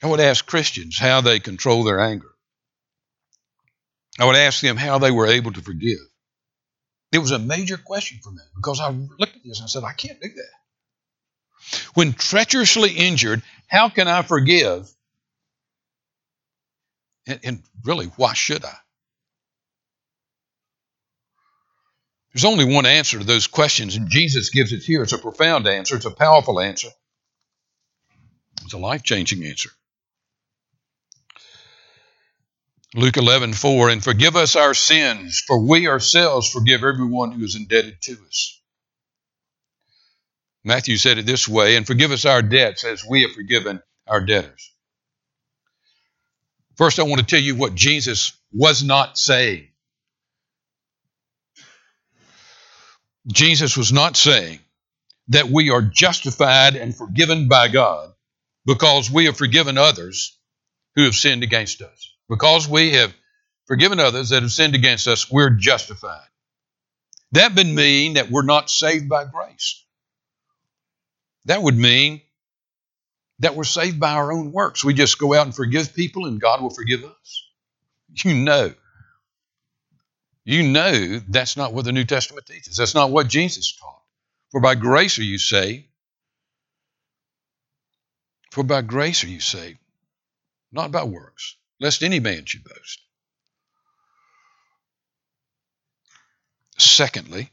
I 0.01 0.07
would 0.07 0.19
ask 0.19 0.43
Christians 0.45 0.97
how 0.97 1.21
they 1.21 1.39
control 1.39 1.83
their 1.83 2.01
anger. 2.01 2.31
I 4.19 4.25
would 4.25 4.35
ask 4.35 4.61
them 4.61 4.77
how 4.77 4.97
they 4.97 5.11
were 5.11 5.27
able 5.27 5.53
to 5.53 5.61
forgive. 5.61 5.99
It 7.11 7.19
was 7.19 7.31
a 7.31 7.39
major 7.39 7.77
question 7.77 8.19
for 8.23 8.31
me 8.31 8.41
because 8.55 8.79
I 8.79 8.89
looked 8.89 9.35
at 9.35 9.43
this 9.45 9.59
and 9.59 9.65
I 9.65 9.67
said, 9.67 9.83
I 9.83 9.93
can't 9.93 10.19
do 10.19 10.29
that. 10.29 11.83
When 11.93 12.13
treacherously 12.13 12.91
injured, 12.91 13.43
how 13.67 13.89
can 13.89 14.07
I 14.07 14.23
forgive? 14.23 14.91
And, 17.27 17.39
and 17.43 17.63
really, 17.83 18.07
why 18.17 18.33
should 18.33 18.65
I? 18.65 18.75
There's 22.33 22.45
only 22.45 22.65
one 22.65 22.85
answer 22.85 23.19
to 23.19 23.25
those 23.25 23.47
questions, 23.47 23.95
and 23.95 24.09
Jesus 24.09 24.49
gives 24.49 24.73
it 24.73 24.81
here. 24.83 25.03
It's 25.03 25.13
a 25.13 25.19
profound 25.19 25.67
answer, 25.67 25.95
it's 25.95 26.05
a 26.05 26.11
powerful 26.11 26.59
answer, 26.59 26.89
it's 28.63 28.73
a 28.73 28.77
life 28.79 29.03
changing 29.03 29.45
answer. 29.45 29.69
Luke 32.95 33.17
11, 33.17 33.53
4, 33.53 33.89
and 33.89 34.03
forgive 34.03 34.35
us 34.35 34.55
our 34.55 34.73
sins, 34.73 35.43
for 35.45 35.59
we 35.59 35.87
ourselves 35.87 36.51
forgive 36.51 36.83
everyone 36.83 37.31
who 37.31 37.43
is 37.43 37.55
indebted 37.55 38.01
to 38.01 38.13
us. 38.27 38.59
Matthew 40.63 40.97
said 40.97 41.17
it 41.17 41.25
this 41.25 41.47
way, 41.47 41.75
and 41.75 41.85
forgive 41.85 42.11
us 42.11 42.25
our 42.25 42.41
debts 42.41 42.83
as 42.83 43.03
we 43.03 43.23
have 43.23 43.31
forgiven 43.31 43.81
our 44.07 44.21
debtors. 44.21 44.73
First, 46.77 46.99
I 46.99 47.03
want 47.03 47.19
to 47.19 47.25
tell 47.25 47.41
you 47.41 47.55
what 47.55 47.75
Jesus 47.75 48.33
was 48.51 48.83
not 48.83 49.17
saying. 49.17 49.69
Jesus 53.27 53.77
was 53.77 53.93
not 53.93 54.17
saying 54.17 54.59
that 55.29 55.49
we 55.49 55.69
are 55.69 55.81
justified 55.81 56.75
and 56.75 56.95
forgiven 56.95 57.47
by 57.47 57.69
God 57.69 58.13
because 58.65 59.09
we 59.09 59.25
have 59.25 59.38
forgiven 59.38 59.77
others 59.77 60.38
who 60.95 61.03
have 61.03 61.15
sinned 61.15 61.43
against 61.43 61.81
us. 61.81 62.13
Because 62.29 62.67
we 62.67 62.93
have 62.93 63.13
forgiven 63.65 63.99
others 63.99 64.29
that 64.29 64.41
have 64.41 64.51
sinned 64.51 64.75
against 64.75 65.07
us, 65.07 65.31
we're 65.31 65.51
justified. 65.51 66.27
That 67.31 67.55
would 67.55 67.67
mean 67.67 68.13
that 68.13 68.29
we're 68.29 68.43
not 68.43 68.69
saved 68.69 69.09
by 69.09 69.25
grace. 69.25 69.86
That 71.45 71.62
would 71.62 71.77
mean 71.77 72.21
that 73.39 73.55
we're 73.55 73.63
saved 73.63 73.99
by 73.99 74.13
our 74.13 74.31
own 74.31 74.51
works. 74.51 74.83
We 74.83 74.93
just 74.93 75.17
go 75.17 75.33
out 75.33 75.45
and 75.45 75.55
forgive 75.55 75.95
people 75.95 76.25
and 76.25 76.39
God 76.39 76.62
will 76.62 76.69
forgive 76.69 77.03
us. 77.03 77.47
You 78.23 78.36
know. 78.36 78.73
You 80.45 80.63
know 80.63 81.19
that's 81.29 81.56
not 81.56 81.73
what 81.73 81.86
the 81.86 81.91
New 81.91 82.03
Testament 82.03 82.45
teaches. 82.45 82.75
That's 82.75 82.95
not 82.95 83.12
what 83.12 83.27
Jesus 83.27 83.75
taught. 83.75 84.01
For 84.51 84.60
by 84.60 84.75
grace 84.75 85.17
are 85.19 85.23
you 85.23 85.38
saved. 85.38 85.86
For 88.51 88.63
by 88.63 88.82
grace 88.82 89.23
are 89.23 89.29
you 89.29 89.39
saved, 89.39 89.79
not 90.71 90.91
by 90.91 91.03
works 91.03 91.56
lest 91.84 92.01
any 92.01 92.19
man 92.19 92.45
should 92.45 92.63
boast. 92.63 93.01
Secondly, 96.77 97.51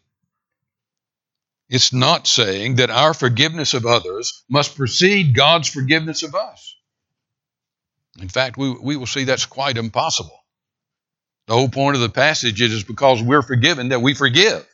it's 1.69 1.93
not 1.93 2.27
saying 2.27 2.77
that 2.77 2.91
our 2.91 3.13
forgiveness 3.13 3.75
of 3.75 3.87
others 3.87 4.45
must 4.49 4.77
precede 4.77 5.35
God's 5.35 5.69
forgiveness 5.69 6.23
of 6.23 6.35
us. 6.35 6.77
In 8.21 8.29
fact, 8.29 8.57
we, 8.57 8.71
we 8.71 8.97
will 8.97 9.07
see 9.07 9.25
that's 9.25 9.47
quite 9.47 9.77
impossible. 9.77 10.40
The 11.51 11.57
whole 11.57 11.69
point 11.69 11.97
of 11.97 12.01
the 12.01 12.09
passage 12.09 12.63
is 12.63 12.85
because 12.85 13.21
we're 13.21 13.43
forgiven 13.43 13.89
that 13.89 14.01
we 14.01 14.15
forgive. 14.15 14.65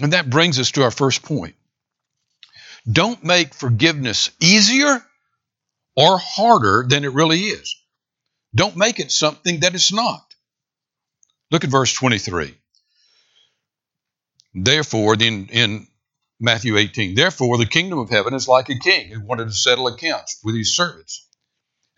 And 0.00 0.12
that 0.12 0.30
brings 0.30 0.60
us 0.60 0.70
to 0.70 0.84
our 0.84 0.92
first 0.92 1.24
point. 1.24 1.56
Don't 2.88 3.24
make 3.24 3.52
forgiveness 3.52 4.30
easier 4.40 5.04
or 5.96 6.18
harder 6.18 6.86
than 6.88 7.02
it 7.02 7.14
really 7.14 7.40
is. 7.40 7.74
Don't 8.54 8.76
make 8.76 9.00
it 9.00 9.10
something 9.10 9.58
that 9.58 9.74
it's 9.74 9.92
not. 9.92 10.24
Look 11.50 11.64
at 11.64 11.70
verse 11.70 11.92
23. 11.94 12.54
Therefore, 14.54 15.14
in, 15.14 15.48
in 15.48 15.88
Matthew 16.38 16.76
18, 16.76 17.16
therefore 17.16 17.58
the 17.58 17.66
kingdom 17.66 17.98
of 17.98 18.08
heaven 18.08 18.34
is 18.34 18.46
like 18.46 18.68
a 18.68 18.78
king 18.78 19.10
who 19.10 19.26
wanted 19.26 19.48
to 19.48 19.52
settle 19.52 19.88
accounts 19.88 20.38
with 20.44 20.54
his 20.54 20.76
servants. 20.76 21.25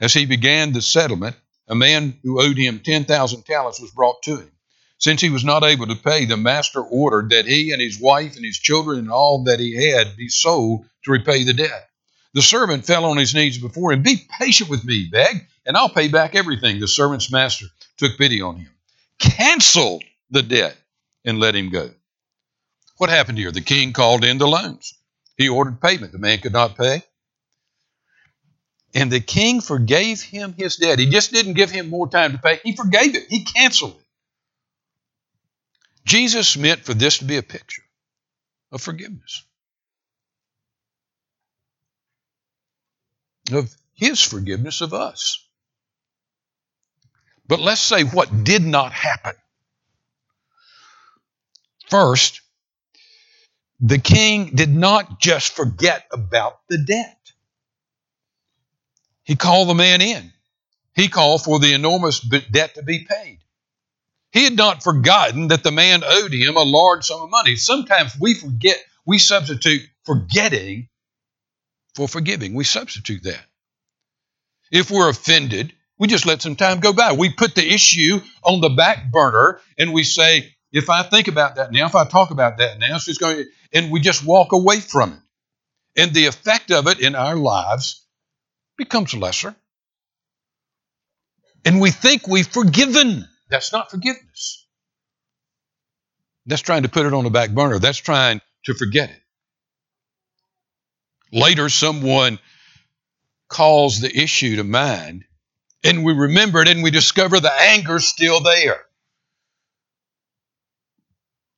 As 0.01 0.15
he 0.15 0.27
began 0.27 0.73
the 0.73 0.83
settlement, 0.83 1.37
a 1.67 1.75
man 1.75 2.19
who 2.23 2.41
owed 2.41 2.57
him 2.57 2.81
10,000 2.81 3.43
talents 3.43 3.81
was 3.81 3.91
brought 3.91 4.23
to 4.23 4.37
him. 4.37 4.53
Since 4.99 5.21
he 5.21 5.31
was 5.31 5.45
not 5.45 5.65
able 5.65 5.87
to 5.87 5.95
pay, 5.95 6.25
the 6.25 6.37
master 6.37 6.81
ordered 6.81 7.31
that 7.31 7.47
he 7.47 7.73
and 7.73 7.81
his 7.81 8.01
wife 8.01 8.37
and 8.37 8.45
his 8.45 8.59
children 8.59 8.99
and 8.99 9.11
all 9.11 9.45
that 9.45 9.61
he 9.61 9.91
had 9.91 10.17
be 10.17 10.29
sold 10.29 10.87
to 11.05 11.13
repay 11.13 11.45
the 11.45 11.53
debt. 11.53 11.89
The 12.35 12.43
servant 12.43 12.85
fell 12.85 13.05
on 13.05 13.17
his 13.17 13.35
knees 13.35 13.59
before 13.59 13.93
him. 13.93 14.03
Be 14.03 14.27
patient 14.39 14.71
with 14.71 14.85
me, 14.85 15.09
beg, 15.11 15.47
and 15.65 15.77
I'll 15.77 15.89
pay 15.89 16.09
back 16.09 16.35
everything. 16.35 16.81
The 16.81 16.89
servant's 16.89 17.31
master 17.31 17.67
took 17.97 18.19
pity 18.19 18.41
on 18.41 18.57
him, 18.57 18.71
canceled 19.19 20.05
the 20.31 20.43
debt, 20.43 20.77
and 21.25 21.39
let 21.39 21.55
him 21.55 21.71
go. 21.71 21.91
What 22.97 23.11
happened 23.11 23.39
here? 23.39 23.53
The 23.53 23.61
king 23.61 23.93
called 23.93 24.25
in 24.25 24.39
the 24.39 24.49
loans. 24.49 24.95
He 25.37 25.49
ordered 25.49 25.81
payment. 25.81 26.13
The 26.13 26.19
man 26.19 26.39
could 26.39 26.53
not 26.53 26.77
pay. 26.77 27.03
And 28.95 29.13
the 29.13 29.21
king 29.21 29.61
forgave 29.61 30.23
him 30.23 30.55
his 30.57 30.77
debt. 30.77 30.99
He 30.99 31.11
just 31.11 31.33
didn't 31.33 31.55
give 31.55 31.71
him 31.71 31.91
more 31.91 32.09
time 32.09 32.33
to 32.33 32.39
pay, 32.39 32.61
he 32.65 32.75
forgave 32.75 33.15
it, 33.15 33.27
he 33.29 33.45
canceled 33.45 33.97
it. 33.97 34.07
Jesus 36.07 36.57
meant 36.57 36.85
for 36.85 36.95
this 36.95 37.19
to 37.19 37.25
be 37.25 37.37
a 37.37 37.43
picture 37.43 37.83
of 38.73 38.81
forgiveness. 38.81 39.45
of 43.53 43.75
his 43.95 44.21
forgiveness 44.21 44.81
of 44.81 44.95
us. 44.95 45.45
But 47.47 47.61
let's 47.61 47.81
say 47.81 48.05
what 48.05 48.45
did 48.45 48.63
not 48.63 48.93
happen. 48.93 49.35
First, 51.89 52.43
the 53.81 53.99
king 53.99 54.51
did 54.55 54.69
not 54.69 55.19
just 55.19 55.55
forget 55.55 56.07
about 56.13 56.61
the 56.69 56.79
debt. 56.79 57.18
He 59.29 59.37
called 59.37 59.69
the 59.69 59.75
man 59.75 60.01
in. 60.01 60.33
He 60.95 61.09
called 61.09 61.45
for 61.45 61.59
the 61.59 61.75
enormous 61.75 62.19
debt 62.19 62.77
to 62.77 62.83
be 62.83 63.05
paid. 63.05 63.41
He 64.33 64.45
had 64.45 64.57
not 64.57 64.83
forgotten 64.83 65.49
that 65.49 65.63
the 65.63 65.71
man 65.71 66.03
owed 66.03 66.33
him 66.33 66.57
a 66.57 66.63
large 66.63 67.05
sum 67.05 67.21
of 67.21 67.31
money. 67.31 67.57
Sometimes 67.57 68.19
we 68.19 68.33
forget, 68.33 68.79
we 69.05 69.19
substitute 69.19 69.83
forgetting 70.07 70.89
for 71.95 72.09
forgiving. 72.09 72.55
We 72.55 72.65
substitute 72.65 73.25
that. 73.25 73.45
If 74.73 74.91
we're 74.91 75.11
offended, 75.11 75.75
we 75.99 76.09
just 76.09 76.25
let 76.25 76.41
some 76.41 76.57
time 76.57 76.81
go 76.81 76.95
by. 76.95 77.13
We 77.13 77.31
put 77.31 77.55
the 77.55 77.71
issue 77.71 78.21
on 78.43 78.63
the 78.63 78.71
back 78.71 79.13
burner 79.13 79.61
and 79.79 79.93
we 79.93 80.05
say, 80.05 80.55
if 80.73 80.89
I 80.89 81.03
think 81.03 81.29
about 81.29 81.57
that 81.57 81.71
now, 81.71 81.85
if 81.85 81.95
I 81.95 82.07
talk 82.07 82.31
about 82.31 82.57
that 82.59 82.79
now, 82.79 82.97
it's 82.97 83.19
going, 83.19 83.45
and 83.75 83.91
we 83.91 84.01
just 84.01 84.25
walk 84.25 84.53
away 84.53 84.81
from 84.81 85.13
it. 85.13 86.01
And 86.01 86.15
the 86.15 86.27
effect 86.27 86.71
of 86.71 86.87
it 86.87 87.01
in 87.01 87.15
our 87.15 87.37
lives 87.37 88.07
becomes 88.79 89.13
lesser. 89.13 89.55
And 91.67 91.81
we 91.81 91.91
think 91.91 92.27
we've 92.27 92.47
forgiven. 92.47 93.29
That's 93.51 93.73
not 93.73 93.91
forgiveness. 93.91 94.67
That's 96.47 96.63
trying 96.63 96.85
to 96.85 96.89
put 96.89 97.05
it 97.05 97.13
on 97.13 97.25
the 97.25 97.31
back 97.31 97.51
burner. 97.51 97.79
That's 97.79 97.99
trying 97.99 98.41
to 98.65 98.75
forget 98.75 99.11
it. 99.11 99.21
Later, 101.31 101.69
someone 101.69 102.39
calls 103.49 104.01
the 104.01 104.17
issue 104.17 104.57
to 104.57 104.65
mind, 104.65 105.25
and 105.85 106.05
we 106.05 106.15
remember 106.15 106.63
it 106.63 106.69
and 106.69 106.83
we 106.83 106.91
discover 106.91 107.39
the 107.39 107.53
anger's 107.53 108.09
still 108.09 108.41
there. 108.41 108.81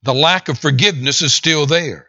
The 0.02 0.14
lack 0.14 0.48
of 0.48 0.58
forgiveness 0.58 1.22
is 1.22 1.32
still 1.32 1.66
there. 1.66 2.08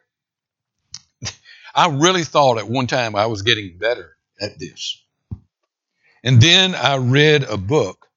I 1.75 1.89
really 1.89 2.23
thought 2.23 2.57
at 2.57 2.67
one 2.67 2.87
time 2.87 3.15
I 3.15 3.27
was 3.27 3.43
getting 3.43 3.77
better 3.77 4.17
at 4.41 4.59
this. 4.59 5.01
And 6.23 6.41
then 6.41 6.75
I 6.75 6.97
read 6.97 7.43
a 7.43 7.57
book 7.57 8.07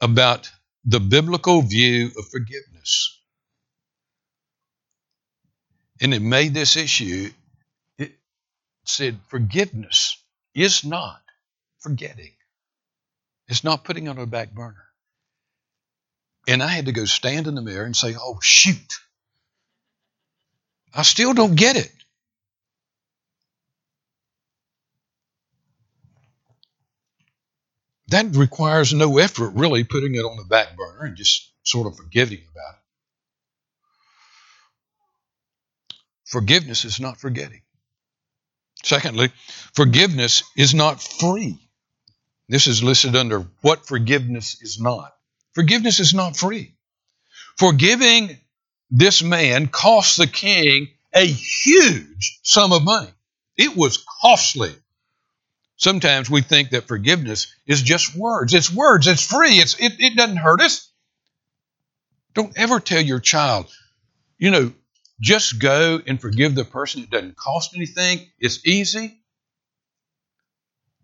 about 0.00 0.50
the 0.84 1.00
biblical 1.00 1.62
view 1.62 2.10
of 2.18 2.28
forgiveness. 2.28 3.18
And 6.00 6.12
it 6.12 6.20
made 6.20 6.54
this 6.54 6.76
issue, 6.76 7.30
it 7.98 8.12
said 8.84 9.18
forgiveness 9.28 10.22
is 10.54 10.84
not 10.84 11.22
forgetting. 11.80 12.32
It's 13.48 13.64
not 13.64 13.84
putting 13.84 14.08
on 14.08 14.18
a 14.18 14.26
back 14.26 14.52
burner. 14.52 14.84
And 16.48 16.62
I 16.62 16.68
had 16.68 16.86
to 16.86 16.92
go 16.92 17.04
stand 17.04 17.46
in 17.46 17.54
the 17.54 17.62
mirror 17.62 17.84
and 17.84 17.96
say, 17.96 18.14
oh, 18.20 18.38
shoot. 18.42 19.00
I 20.94 21.02
still 21.02 21.34
don't 21.34 21.56
get 21.56 21.76
it. 21.76 21.92
That 28.16 28.34
requires 28.34 28.94
no 28.94 29.18
effort, 29.18 29.50
really, 29.50 29.84
putting 29.84 30.14
it 30.14 30.24
on 30.24 30.38
the 30.38 30.44
back 30.44 30.74
burner 30.74 31.04
and 31.04 31.18
just 31.18 31.52
sort 31.64 31.86
of 31.86 31.98
forgetting 31.98 32.38
about 32.50 32.74
it. 32.74 32.80
Forgiveness 36.24 36.86
is 36.86 36.98
not 36.98 37.20
forgetting. 37.20 37.60
Secondly, 38.82 39.32
forgiveness 39.74 40.44
is 40.56 40.74
not 40.74 41.02
free. 41.02 41.58
This 42.48 42.66
is 42.66 42.82
listed 42.82 43.16
under 43.16 43.48
what 43.60 43.86
forgiveness 43.86 44.62
is 44.62 44.80
not. 44.80 45.12
Forgiveness 45.54 46.00
is 46.00 46.14
not 46.14 46.38
free. 46.38 46.72
Forgiving 47.58 48.40
this 48.90 49.22
man 49.22 49.68
cost 49.68 50.16
the 50.16 50.26
king 50.26 50.88
a 51.12 51.26
huge 51.26 52.40
sum 52.42 52.72
of 52.72 52.82
money. 52.82 53.12
It 53.58 53.76
was 53.76 54.02
costly. 54.22 54.74
Sometimes 55.76 56.30
we 56.30 56.40
think 56.40 56.70
that 56.70 56.88
forgiveness 56.88 57.54
is 57.66 57.82
just 57.82 58.16
words. 58.16 58.54
It's 58.54 58.72
words, 58.72 59.06
it's 59.06 59.26
free, 59.26 59.58
it's, 59.58 59.78
it, 59.78 60.00
it 60.00 60.16
doesn't 60.16 60.36
hurt 60.36 60.60
us. 60.60 60.90
Don't 62.34 62.56
ever 62.58 62.80
tell 62.80 63.00
your 63.00 63.20
child, 63.20 63.66
you 64.38 64.50
know, 64.50 64.72
just 65.20 65.58
go 65.58 66.00
and 66.06 66.20
forgive 66.20 66.54
the 66.54 66.64
person. 66.64 67.02
It 67.02 67.10
doesn't 67.10 67.36
cost 67.36 67.74
anything, 67.74 68.26
it's 68.38 68.66
easy. 68.66 69.20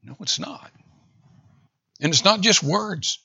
No, 0.03 0.17
it's 0.21 0.39
not. 0.39 0.71
And 2.01 2.13
it's 2.13 2.25
not 2.25 2.41
just 2.41 2.63
words. 2.63 3.19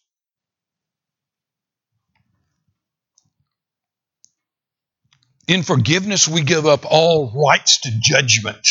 In 5.47 5.63
forgiveness, 5.63 6.27
we 6.27 6.41
give 6.41 6.65
up 6.65 6.85
all 6.85 7.31
rights 7.33 7.79
to 7.81 7.91
judgment. 8.01 8.67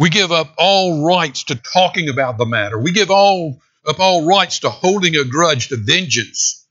We 0.00 0.08
give 0.08 0.32
up 0.32 0.54
all 0.56 1.04
rights 1.04 1.44
to 1.44 1.56
talking 1.56 2.08
about 2.08 2.38
the 2.38 2.46
matter. 2.46 2.80
We 2.80 2.90
give 2.90 3.10
all 3.10 3.60
up 3.86 4.00
all 4.00 4.24
rights 4.24 4.60
to 4.60 4.70
holding 4.70 5.14
a 5.14 5.24
grudge, 5.24 5.68
to 5.68 5.76
vengeance. 5.76 6.66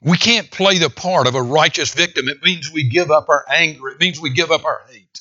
We 0.00 0.16
can't 0.16 0.50
play 0.50 0.78
the 0.78 0.88
part 0.88 1.26
of 1.26 1.34
a 1.34 1.42
righteous 1.42 1.92
victim. 1.92 2.30
It 2.30 2.42
means 2.42 2.72
we 2.72 2.88
give 2.88 3.10
up 3.10 3.28
our 3.28 3.44
anger. 3.46 3.90
It 3.90 4.00
means 4.00 4.22
we 4.22 4.30
give 4.30 4.50
up 4.50 4.64
our 4.64 4.80
hate. 4.88 5.20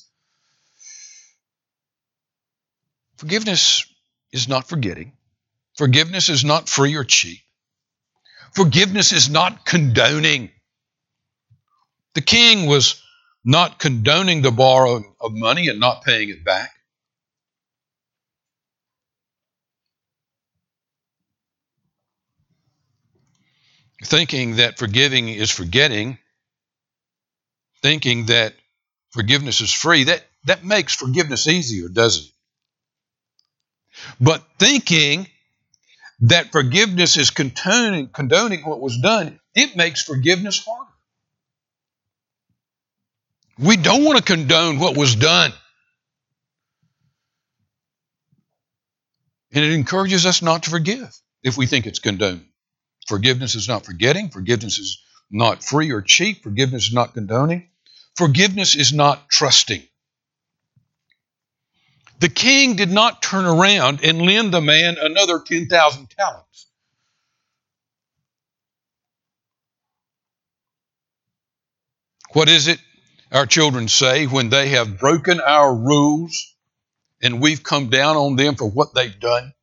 Forgiveness 3.18 3.86
is 4.32 4.48
not 4.48 4.70
forgetting. 4.70 5.12
Forgiveness 5.76 6.30
is 6.30 6.46
not 6.46 6.70
free 6.70 6.96
or 6.96 7.04
cheap. 7.04 7.42
Forgiveness 8.54 9.12
is 9.12 9.30
not 9.30 9.66
condoning. 9.66 10.52
The 12.14 12.22
king 12.22 12.66
was 12.66 13.04
not 13.48 13.80
condoning 13.80 14.42
the 14.42 14.52
borrowing 14.52 15.06
of 15.22 15.32
money 15.34 15.70
and 15.70 15.80
not 15.80 16.04
paying 16.04 16.28
it 16.30 16.44
back. 16.44 16.70
Thinking 24.04 24.58
that 24.58 24.78
forgiving 24.78 25.30
is 25.30 25.50
forgetting, 25.50 26.18
thinking 27.82 28.26
that 28.26 28.54
forgiveness 29.12 29.62
is 29.62 29.72
free, 29.72 30.04
that, 30.04 30.26
that 30.44 30.66
makes 30.66 30.94
forgiveness 30.94 31.48
easier, 31.48 31.88
doesn't 31.88 32.26
it? 32.26 32.32
But 34.20 34.44
thinking 34.60 35.26
that 36.20 36.52
forgiveness 36.52 37.16
is 37.16 37.30
condoning, 37.30 38.10
condoning 38.10 38.64
what 38.66 38.82
was 38.82 38.98
done, 38.98 39.40
it 39.56 39.78
makes 39.78 40.04
forgiveness 40.04 40.66
harder. 40.66 40.87
We 43.60 43.76
don't 43.78 44.04
want 44.04 44.18
to 44.18 44.24
condone 44.24 44.80
what 44.80 44.96
was 44.96 45.16
done. 45.16 45.52
And 49.52 49.66
it 49.66 49.74
encourages 49.74 50.26
us 50.26 50.42
not 50.42 50.64
to 50.64 50.70
forgive 50.70 51.10
if 51.42 51.58
we 51.58 51.66
think 51.66 51.88
it's 51.88 52.00
condoned. 52.00 52.46
Forgiveness 53.08 53.56
is 53.56 53.68
not 53.68 53.86
forgetting. 53.86 54.30
Forgiveness 54.30 54.78
is 54.78 55.02
not 55.32 55.64
free 55.64 55.92
or 55.92 56.02
cheap. 56.02 56.44
Forgiveness 56.44 56.88
is 56.88 56.94
not 56.94 57.14
condoning. 57.14 57.68
Forgiveness 58.16 58.76
is 58.76 58.94
not 58.94 59.30
trusting. 59.30 59.82
The 62.20 62.30
king 62.30 62.76
did 62.76 62.92
not 62.92 63.22
turn 63.22 63.46
around 63.46 64.04
and 64.04 64.22
lend 64.22 64.54
the 64.54 64.62
man 64.62 64.98
another 65.00 65.40
10,000 65.40 66.10
talents. 66.10 66.68
What 72.34 72.50
is 72.50 72.68
it 72.68 72.80
our 73.32 73.46
children 73.46 73.88
say 73.88 74.26
when 74.26 74.50
they 74.50 74.70
have 74.70 75.00
broken 75.00 75.40
our 75.42 75.74
rules 75.74 76.56
and 77.22 77.42
we've 77.42 77.64
come 77.64 77.90
down 77.90 78.16
on 78.16 78.36
them 78.36 78.56
for 78.56 78.70
what 78.70 78.94
they've 78.94 79.20
done? 79.20 79.54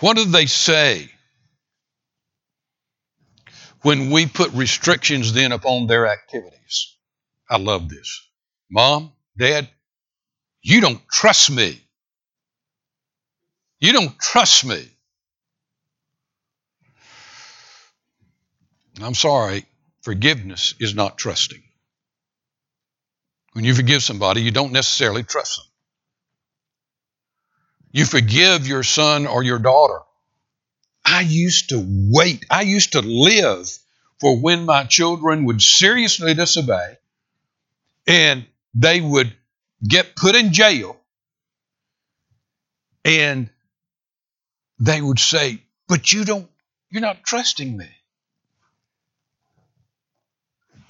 What 0.00 0.16
do 0.16 0.24
they 0.24 0.46
say 0.46 1.10
when 3.82 4.10
we 4.10 4.26
put 4.26 4.52
restrictions 4.52 5.32
then 5.32 5.52
upon 5.52 5.86
their 5.86 6.06
activities? 6.06 6.96
I 7.48 7.58
love 7.58 7.88
this. 7.88 8.26
Mom, 8.70 9.12
Dad, 9.38 9.68
you 10.62 10.80
don't 10.80 11.00
trust 11.08 11.50
me. 11.50 11.80
You 13.80 13.92
don't 13.92 14.18
trust 14.18 14.64
me. 14.64 14.88
I'm 19.02 19.14
sorry, 19.14 19.66
forgiveness 20.02 20.74
is 20.78 20.94
not 20.94 21.18
trusting. 21.18 21.62
When 23.52 23.64
you 23.64 23.74
forgive 23.74 24.02
somebody, 24.02 24.42
you 24.42 24.50
don't 24.50 24.72
necessarily 24.72 25.22
trust 25.22 25.56
them. 25.58 25.66
You 27.92 28.06
forgive 28.06 28.66
your 28.66 28.82
son 28.82 29.26
or 29.26 29.42
your 29.42 29.58
daughter. 29.58 30.00
I 31.04 31.20
used 31.20 31.70
to 31.70 31.84
wait, 31.84 32.46
I 32.50 32.62
used 32.62 32.92
to 32.92 33.02
live 33.02 33.68
for 34.20 34.38
when 34.38 34.64
my 34.64 34.84
children 34.84 35.44
would 35.44 35.60
seriously 35.60 36.32
disobey 36.32 36.96
and 38.06 38.46
they 38.74 39.00
would 39.00 39.34
get 39.86 40.16
put 40.16 40.34
in 40.34 40.52
jail 40.52 40.96
and 43.04 43.50
they 44.78 45.02
would 45.02 45.18
say, 45.18 45.62
But 45.88 46.12
you 46.12 46.24
don't, 46.24 46.48
you're 46.90 47.02
not 47.02 47.24
trusting 47.24 47.76
me. 47.76 47.88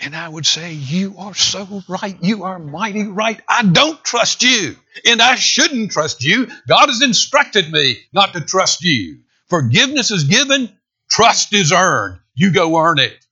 And 0.02 0.16
I 0.16 0.28
would 0.28 0.46
say, 0.46 0.72
You 0.72 1.14
are 1.16 1.34
so 1.34 1.82
right. 1.88 2.16
You 2.20 2.42
are 2.42 2.58
mighty 2.58 3.04
right. 3.04 3.40
I 3.48 3.62
don't 3.62 4.04
trust 4.04 4.42
you. 4.42 4.76
And 5.06 5.22
I 5.22 5.36
shouldn't 5.36 5.92
trust 5.92 6.24
you. 6.24 6.48
God 6.66 6.88
has 6.88 7.02
instructed 7.02 7.70
me 7.70 7.98
not 8.12 8.32
to 8.32 8.40
trust 8.40 8.82
you. 8.82 9.20
Forgiveness 9.48 10.10
is 10.10 10.24
given, 10.24 10.76
trust 11.08 11.54
is 11.54 11.72
earned. 11.72 12.18
You 12.34 12.52
go 12.52 12.76
earn 12.76 12.98
it. 12.98 13.24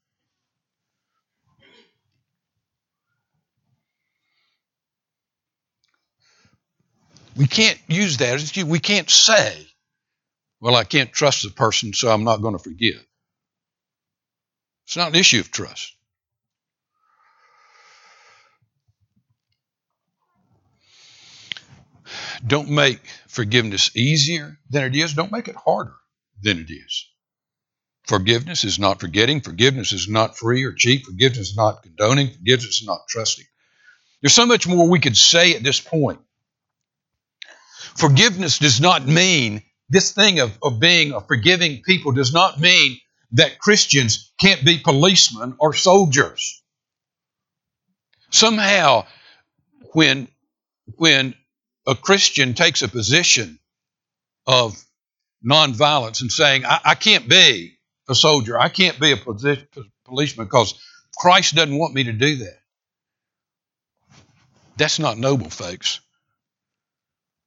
We 7.37 7.47
can't 7.47 7.79
use 7.89 8.19
that. 8.19 8.65
We 8.67 8.79
can't 8.79 9.11
say, 9.11 9.67
well, 10.61 10.77
I 10.77 10.85
can't 10.85 11.11
trust 11.11 11.43
the 11.43 11.51
person, 11.51 11.95
so 11.95 12.11
I'm 12.11 12.25
not 12.25 12.43
going 12.43 12.57
to 12.57 12.63
forgive. 12.63 13.03
It's 14.87 14.97
not 14.97 15.09
an 15.09 15.15
issue 15.15 15.41
of 15.41 15.51
trust. 15.51 15.95
Don't 22.47 22.71
make 22.71 23.01
forgiveness 23.29 23.95
easier 23.97 24.59
than 24.69 24.85
it 24.85 24.97
is. 24.97 25.15
Don't 25.15 25.33
make 25.33 25.49
it 25.49 25.57
harder 25.57 25.95
than 26.43 26.59
it 26.59 26.71
is. 26.71 27.07
Forgiveness 28.07 28.65
is 28.65 28.79
not 28.79 29.01
forgetting. 29.01 29.41
Forgiveness 29.41 29.93
is 29.93 30.09
not 30.09 30.37
free 30.37 30.65
or 30.65 30.73
cheap. 30.73 31.05
Forgiveness 31.05 31.51
is 31.51 31.57
not 31.57 31.83
condoning. 31.83 32.33
Forgiveness 32.33 32.81
is 32.81 32.87
not 32.87 33.07
trusting. 33.09 33.45
There's 34.21 34.35
so 34.35 34.47
much 34.47 34.67
more 34.67 34.89
we 34.89 35.01
could 35.01 35.17
say 35.17 35.55
at 35.55 35.63
this 35.63 35.81
point. 35.81 36.21
Forgiveness 37.97 38.59
does 38.59 38.81
not 38.81 39.07
mean, 39.07 39.63
this 39.89 40.13
thing 40.13 40.41
of, 40.41 40.57
of 40.63 40.81
being 40.81 41.13
a 41.13 41.21
forgiving 41.21 41.83
people 41.83 42.13
does 42.13 42.33
not 42.33 42.61
mean 42.61 42.99
that 43.33 43.59
Christians 43.59 44.33
can't 44.41 44.65
be 44.65 44.79
policemen 44.79 45.55
or 45.59 45.75
soldiers. 45.75 46.63
Somehow, 48.31 49.07
when, 49.93 50.29
when 50.97 51.35
a 51.91 51.97
Christian 51.97 52.55
takes 52.55 52.83
a 52.83 52.89
position 52.89 53.59
of 54.47 54.81
nonviolence 55.45 56.21
and 56.21 56.31
saying, 56.31 56.65
I, 56.65 56.79
I 56.85 56.95
can't 56.95 57.29
be 57.29 57.79
a 58.09 58.15
soldier, 58.15 58.59
I 58.59 58.69
can't 58.69 59.01
be 59.01 59.11
a 59.11 59.17
policeman 60.05 60.47
because 60.47 60.81
Christ 61.17 61.57
doesn't 61.57 61.77
want 61.77 61.93
me 61.93 62.05
to 62.05 62.13
do 62.13 62.37
that. 62.37 62.61
That's 64.77 65.01
not 65.01 65.19
noble, 65.19 65.51
folks. 65.51 66.01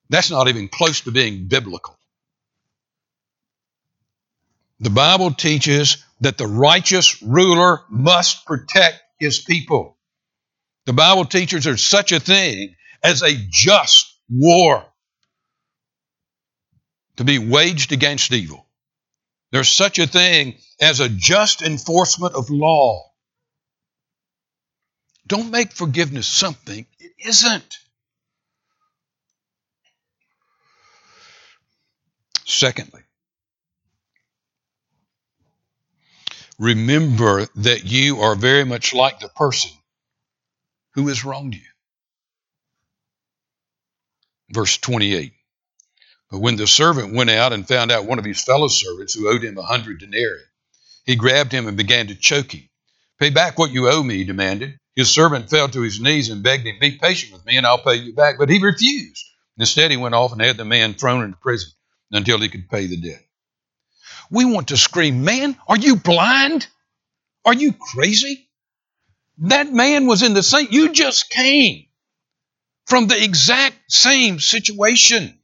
That's 0.10 0.30
not 0.30 0.50
even 0.50 0.68
close 0.68 1.02
to 1.02 1.12
being 1.12 1.48
biblical. 1.48 1.98
The 4.82 4.90
Bible 4.90 5.32
teaches 5.32 6.04
that 6.20 6.38
the 6.38 6.48
righteous 6.48 7.24
ruler 7.24 7.80
must 7.90 8.46
protect 8.46 9.02
his 9.20 9.40
people. 9.40 9.98
The 10.86 10.94
Bible 10.94 11.24
teaches 11.24 11.64
there's 11.64 11.82
such 11.82 12.12
a 12.12 12.20
thing 12.20 12.76
as 13.02 13.24
a 13.24 13.34
just 13.50 14.13
war 14.30 14.86
to 17.18 17.24
be 17.24 17.40
waged 17.40 17.92
against 17.92 18.32
evil. 18.32 18.66
There's 19.52 19.70
such 19.70 20.00
a 20.00 20.08
thing 20.08 20.58
as 20.82 21.00
a 21.00 21.10
just 21.10 21.62
enforcement 21.62 22.34
of 22.34 22.50
law. 22.50 23.12
Don't 25.28 25.52
make 25.52 25.72
forgiveness 25.72 26.28
something 26.28 26.86
it 27.00 27.12
isn't. 27.20 27.78
Secondly, 32.46 33.02
remember 36.60 37.46
that 37.56 37.86
you 37.86 38.22
are 38.22 38.36
very 38.36 38.64
much 38.64 38.94
like 38.94 39.20
the 39.20 39.30
person 39.30 39.72
who 40.94 41.08
has 41.08 41.24
wronged 41.24 41.56
you. 41.56 41.73
Verse 44.54 44.78
28. 44.78 45.34
But 46.30 46.40
when 46.40 46.58
the 46.58 46.68
servant 46.68 47.16
went 47.16 47.32
out 47.32 47.54
and 47.54 47.68
found 47.68 47.92
out 47.92 48.06
one 48.06 48.20
of 48.20 48.26
his 48.26 48.44
fellow 48.44 48.68
servants 48.68 49.16
who 49.16 49.28
owed 49.28 49.44
him 49.44 49.58
a 49.58 49.64
hundred 49.64 50.00
denarii, 50.00 50.44
he 51.06 51.16
grabbed 51.16 51.52
him 51.52 51.68
and 51.68 51.76
began 51.76 52.08
to 52.08 52.16
choke 52.16 52.54
him. 52.54 52.70
Pay 53.20 53.32
back 53.32 53.58
what 53.58 53.72
you 53.72 53.90
owe 53.90 54.04
me, 54.04 54.18
he 54.18 54.24
demanded. 54.24 54.78
His 54.96 55.10
servant 55.10 55.50
fell 55.50 55.70
to 55.70 55.82
his 55.82 56.00
knees 56.00 56.30
and 56.30 56.44
begged 56.44 56.68
him, 56.68 56.76
Be 56.80 57.00
patient 57.00 57.34
with 57.34 57.44
me 57.46 57.58
and 57.58 57.66
I'll 57.66 57.80
pay 57.80 57.96
you 57.96 58.14
back. 58.14 58.36
But 58.38 58.50
he 58.50 58.60
refused. 58.60 59.26
Instead, 59.58 59.90
he 59.90 59.98
went 59.98 60.16
off 60.16 60.32
and 60.32 60.42
had 60.42 60.58
the 60.58 60.66
man 60.66 60.94
thrown 60.94 61.24
into 61.24 61.38
prison 61.38 61.72
until 62.12 62.40
he 62.40 62.50
could 62.50 62.70
pay 62.70 62.86
the 62.86 62.98
debt. 62.98 63.26
We 64.30 64.46
want 64.46 64.68
to 64.68 64.78
scream, 64.78 65.24
Man, 65.24 65.58
are 65.68 65.78
you 65.78 65.96
blind? 65.96 66.68
Are 67.44 67.54
you 67.54 67.74
crazy? 67.74 68.48
That 69.40 69.74
man 69.74 70.06
was 70.06 70.22
in 70.22 70.36
the 70.36 70.44
same, 70.44 70.68
you 70.70 70.92
just 70.92 71.32
came 71.32 71.86
from 72.86 73.08
the 73.08 73.22
exact 73.22 73.76
same 73.90 74.40
situation. 74.40 75.38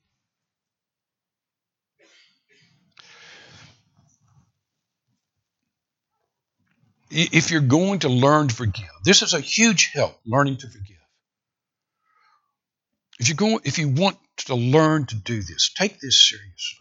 If 7.12 7.50
you're 7.50 7.62
going 7.62 8.00
to 8.00 8.10
learn 8.10 8.50
to 8.50 8.56
forgive, 8.56 8.86
this 9.04 9.24
is 9.24 9.34
a 9.34 9.40
huge 9.40 9.90
help, 9.94 10.20
learning 10.26 10.58
to 10.58 10.68
forgive. 10.68 10.98
If 13.20 13.28
you're 13.28 13.36
going, 13.36 13.60
if 13.64 13.80
you 13.80 13.90
want 13.90 14.18
to 14.46 14.56
learn 14.56 15.06
to 15.08 15.16
do 15.16 15.42
this, 15.42 15.72
take 15.76 16.00
this 16.00 16.30
seriously. 16.30 16.80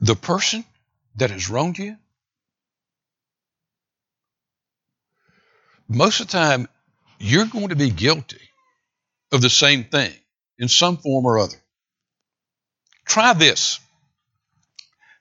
The 0.00 0.16
person 0.16 0.64
that 1.16 1.30
has 1.30 1.48
wronged 1.48 1.78
you, 1.78 1.96
most 5.94 6.20
of 6.20 6.26
the 6.26 6.32
time, 6.32 6.68
you're 7.18 7.46
going 7.46 7.68
to 7.68 7.76
be 7.76 7.90
guilty 7.90 8.40
of 9.32 9.40
the 9.40 9.50
same 9.50 9.84
thing 9.84 10.12
in 10.58 10.68
some 10.68 10.96
form 10.96 11.24
or 11.26 11.38
other. 11.38 11.56
Try 13.06 13.32
this. 13.34 13.80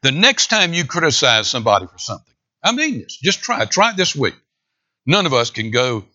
The 0.02 0.12
next 0.12 0.48
time 0.48 0.74
you 0.74 0.86
criticize 0.86 1.48
somebody 1.48 1.88
for 1.88 1.98
something, 1.98 2.34
I 2.64 2.74
mean 2.74 3.00
this, 3.00 3.18
just 3.18 3.42
try 3.42 3.64
it. 3.64 3.72
Try 3.72 3.92
it 3.92 3.98
this 3.98 4.16
week. 4.16 4.36
None 5.06 5.26
of 5.26 5.34
us 5.34 5.50
can 5.50 5.72
go 5.72 6.06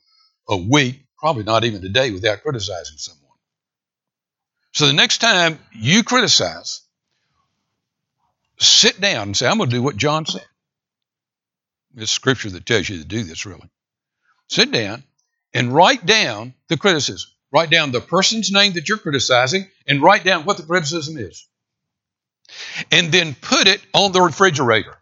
a 0.49 0.57
week, 0.57 1.01
probably 1.18 1.44
not 1.44 1.64
even 1.64 1.85
a 1.85 1.88
day, 1.88 2.11
without 2.11 2.42
criticizing 2.42 2.97
someone. 2.97 3.25
So 4.73 4.87
the 4.87 4.92
next 4.92 5.18
time 5.18 5.59
you 5.73 6.03
criticize, 6.05 6.83
sit 8.59 9.01
down 9.01 9.29
and 9.29 9.37
say, 9.37 9.47
I'm 9.47 9.59
going 9.59 9.71
to 9.71 9.77
do 9.77 9.83
what 9.83 9.97
John 9.97 10.27
said. 10.27 10.47
It's 11.97 12.12
scripture 12.12 12.51
that 12.51 12.66
tells 12.66 12.88
you 12.88 12.99
to 12.99 13.05
do 13.05 13.25
this, 13.25 13.44
really. 13.44 13.68
Sit 14.48 14.72
down 14.72 15.04
and 15.52 15.72
write 15.72 16.04
down 16.04 16.54
the 16.68 16.76
criticism. 16.76 17.30
Write 17.52 17.70
down 17.70 17.92
the 17.92 18.00
person's 18.00 18.50
name 18.50 18.74
that 18.74 18.88
you're 18.88 18.98
criticizing 18.98 19.66
and 19.87 20.02
write 20.02 20.24
down 20.24 20.44
what 20.44 20.56
the 20.56 20.62
criticism 20.62 21.16
is. 21.18 21.46
And 22.90 23.12
then 23.12 23.34
put 23.34 23.66
it 23.66 23.80
on 23.94 24.12
the 24.12 24.20
refrigerator. 24.20 24.96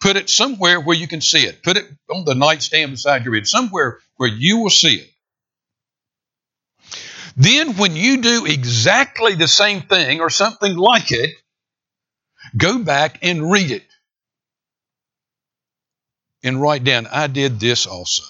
Put 0.00 0.16
it 0.16 0.28
somewhere 0.28 0.80
where 0.80 0.96
you 0.96 1.08
can 1.08 1.20
see 1.20 1.46
it. 1.46 1.62
Put 1.62 1.76
it 1.76 1.86
on 2.10 2.24
the 2.24 2.34
nightstand 2.34 2.92
beside 2.92 3.24
your 3.24 3.32
bed, 3.32 3.46
somewhere 3.46 4.00
where 4.16 4.28
you 4.28 4.58
will 4.58 4.70
see 4.70 4.96
it. 4.96 5.10
Then, 7.36 7.76
when 7.76 7.96
you 7.96 8.20
do 8.20 8.46
exactly 8.46 9.34
the 9.34 9.48
same 9.48 9.82
thing 9.82 10.20
or 10.20 10.30
something 10.30 10.76
like 10.76 11.10
it, 11.10 11.30
go 12.56 12.78
back 12.78 13.18
and 13.22 13.50
read 13.50 13.72
it. 13.72 13.82
And 16.44 16.60
write 16.60 16.84
down, 16.84 17.08
I 17.08 17.26
did 17.26 17.58
this 17.58 17.86
also. 17.86 18.22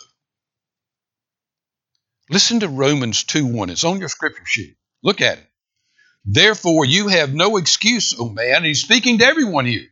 Listen 2.30 2.60
to 2.60 2.68
Romans 2.68 3.24
2 3.24 3.46
1. 3.46 3.70
It's 3.70 3.84
on 3.84 4.00
your 4.00 4.08
scripture 4.08 4.46
sheet. 4.46 4.76
Look 5.02 5.20
at 5.20 5.38
it. 5.38 5.46
Therefore, 6.24 6.86
you 6.86 7.08
have 7.08 7.34
no 7.34 7.58
excuse, 7.58 8.14
O 8.18 8.30
man. 8.30 8.64
He's 8.64 8.80
speaking 8.80 9.18
to 9.18 9.26
everyone 9.26 9.66
here. 9.66 9.86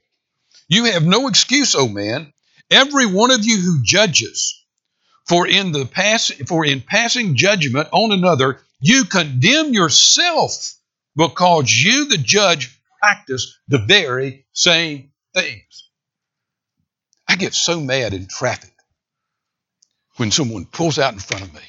You 0.66 0.84
have 0.84 1.04
no 1.04 1.28
excuse, 1.28 1.74
O 1.74 1.88
man, 1.88 2.32
every 2.70 3.04
one 3.04 3.30
of 3.30 3.44
you 3.44 3.58
who 3.58 3.82
judges. 3.82 4.58
For 5.28 5.46
in 5.46 5.72
the 5.72 5.84
pass, 5.84 6.30
for 6.48 6.64
in 6.64 6.80
passing 6.80 7.36
judgment 7.36 7.88
on 7.92 8.12
another, 8.12 8.60
you 8.80 9.04
condemn 9.04 9.74
yourself, 9.74 10.74
because 11.14 11.70
you, 11.70 12.08
the 12.08 12.16
judge, 12.16 12.80
practice 13.00 13.58
the 13.68 13.78
very 13.78 14.46
same 14.52 15.12
things. 15.34 15.90
I 17.28 17.36
get 17.36 17.54
so 17.54 17.80
mad 17.80 18.14
in 18.14 18.26
traffic 18.26 18.74
when 20.16 20.30
someone 20.30 20.64
pulls 20.64 20.98
out 20.98 21.12
in 21.12 21.20
front 21.20 21.44
of 21.44 21.54
me. 21.54 21.60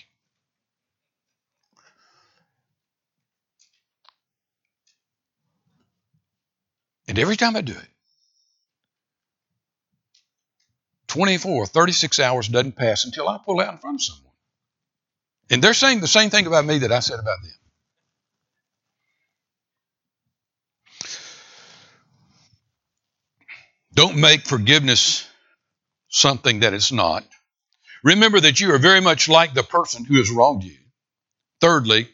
And 7.13 7.19
every 7.19 7.37
time 7.37 7.55
I 7.55 7.61
do 7.61 7.73
it, 7.73 7.87
24, 11.09 11.67
36 11.67 12.19
hours 12.19 12.47
doesn't 12.47 12.75
pass 12.75 13.05
until 13.05 13.29
I 13.29 13.37
pull 13.37 13.61
out 13.61 13.71
in 13.71 13.77
front 13.77 13.97
of 13.97 14.01
someone. 14.01 14.33
And 15.51 15.63
they're 15.63 15.75
saying 15.75 15.99
the 15.99 16.07
same 16.07 16.31
thing 16.31 16.47
about 16.47 16.65
me 16.65 16.79
that 16.79 16.91
I 16.91 17.01
said 17.01 17.19
about 17.19 17.37
them. 17.43 17.51
Don't 23.93 24.17
make 24.17 24.47
forgiveness 24.47 25.27
something 26.09 26.61
that 26.61 26.73
it's 26.73 26.91
not. 26.91 27.23
Remember 28.03 28.39
that 28.39 28.59
you 28.59 28.73
are 28.73 28.79
very 28.79 29.01
much 29.01 29.29
like 29.29 29.53
the 29.53 29.61
person 29.61 30.03
who 30.03 30.17
has 30.17 30.31
wronged 30.31 30.63
you. 30.63 30.79
Thirdly, 31.61 32.09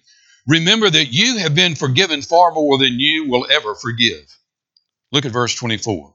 remember 0.46 0.90
that 0.90 1.14
you 1.14 1.38
have 1.38 1.56
been 1.56 1.76
forgiven 1.76 2.22
far 2.22 2.52
more 2.52 2.78
than 2.78 3.00
you 3.00 3.30
will 3.30 3.48
ever 3.50 3.76
forgive. 3.76 4.36
Look 5.12 5.26
at 5.26 5.32
verse 5.32 5.56
24. 5.56 6.14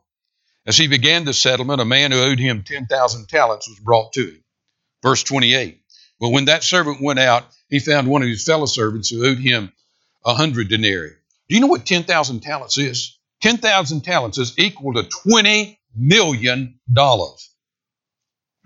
As 0.66 0.76
he 0.76 0.86
began 0.86 1.24
the 1.24 1.34
settlement, 1.34 1.80
a 1.80 1.84
man 1.84 2.12
who 2.12 2.22
owed 2.22 2.38
him 2.38 2.62
10,000 2.62 3.28
talents 3.28 3.68
was 3.68 3.78
brought 3.80 4.12
to 4.14 4.26
him. 4.26 4.44
Verse 5.02 5.22
28. 5.22 5.80
Well, 6.20 6.32
when 6.32 6.46
that 6.46 6.64
servant 6.64 7.02
went 7.02 7.18
out, 7.18 7.44
he 7.68 7.80
found 7.80 8.08
one 8.08 8.22
of 8.22 8.28
his 8.28 8.44
fellow 8.44 8.66
servants 8.66 9.10
who 9.10 9.26
owed 9.26 9.38
him 9.38 9.72
a 10.24 10.34
hundred 10.34 10.68
denarii. 10.68 11.16
Do 11.48 11.54
you 11.54 11.60
know 11.60 11.66
what 11.66 11.84
10,000 11.84 12.40
talents 12.40 12.78
is? 12.78 13.18
10,000 13.42 14.00
talents 14.02 14.38
is 14.38 14.58
equal 14.58 14.94
to 14.94 15.02
$20 15.02 15.76
million. 15.94 16.78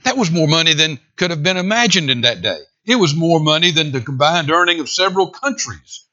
That 0.04 0.16
was 0.16 0.30
more 0.30 0.46
money 0.46 0.74
than 0.74 1.00
could 1.16 1.30
have 1.30 1.42
been 1.42 1.56
imagined 1.56 2.10
in 2.10 2.20
that 2.20 2.42
day. 2.42 2.60
It 2.84 2.96
was 2.96 3.14
more 3.14 3.40
money 3.40 3.72
than 3.72 3.90
the 3.90 4.00
combined 4.00 4.50
earning 4.50 4.78
of 4.80 4.88
several 4.88 5.30
countries. 5.30 6.04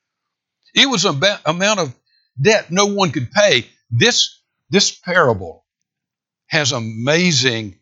It 0.73 0.89
was 0.89 1.05
an 1.05 1.21
amount 1.45 1.79
of 1.79 1.95
debt 2.41 2.71
no 2.71 2.87
one 2.87 3.11
could 3.11 3.31
pay. 3.31 3.67
This, 3.97 4.41
this 4.69 4.91
parable 4.91 5.65
has 6.47 6.73
amazing 6.73 7.79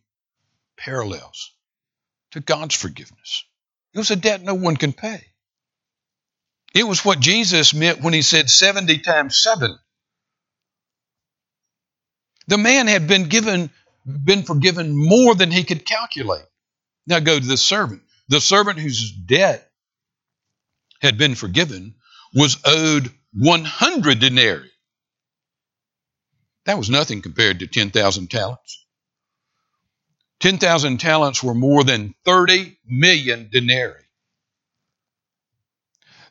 parallels 0.78 1.54
to 2.32 2.40
God's 2.40 2.76
forgiveness. 2.76 3.46
It 3.94 3.98
was 3.98 4.12
a 4.12 4.16
debt 4.16 4.42
no 4.44 4.54
one 4.54 4.78
can 4.78 4.94
pay. 4.94 5.24
It 6.76 6.84
was 6.84 7.04
what 7.04 7.20
Jesus 7.20 7.74
meant 7.74 8.02
when 8.02 8.14
he 8.14 8.22
said 8.22 8.50
70 8.50 9.00
times 9.00 9.42
7. 9.42 9.76
The 12.48 12.58
man 12.58 12.88
had 12.88 13.08
been 13.08 13.30
given 13.30 13.70
been 14.06 14.44
forgiven 14.44 14.92
more 14.94 15.34
than 15.34 15.50
he 15.50 15.64
could 15.64 15.86
calculate. 15.86 16.46
Now 17.08 17.20
go 17.20 17.40
to 17.40 17.46
the 17.46 17.58
servant. 17.58 18.02
The 18.28 18.42
servant 18.42 18.80
whose 18.80 19.12
debt 19.12 19.72
had 21.02 21.18
been 21.18 21.36
forgiven 21.36 21.96
was 22.34 22.58
owed 22.66 23.10
100 23.34 24.20
denarii. 24.20 24.73
That 26.66 26.78
was 26.78 26.90
nothing 26.90 27.22
compared 27.22 27.60
to 27.60 27.68
10,000 27.68 28.30
talents. 28.30 28.86
10,000 30.40 30.98
talents 31.00 31.44
were 31.44 31.54
more 31.54 31.84
than 31.84 32.16
30 32.26 32.78
million 32.86 33.50
denarii. 33.52 34.04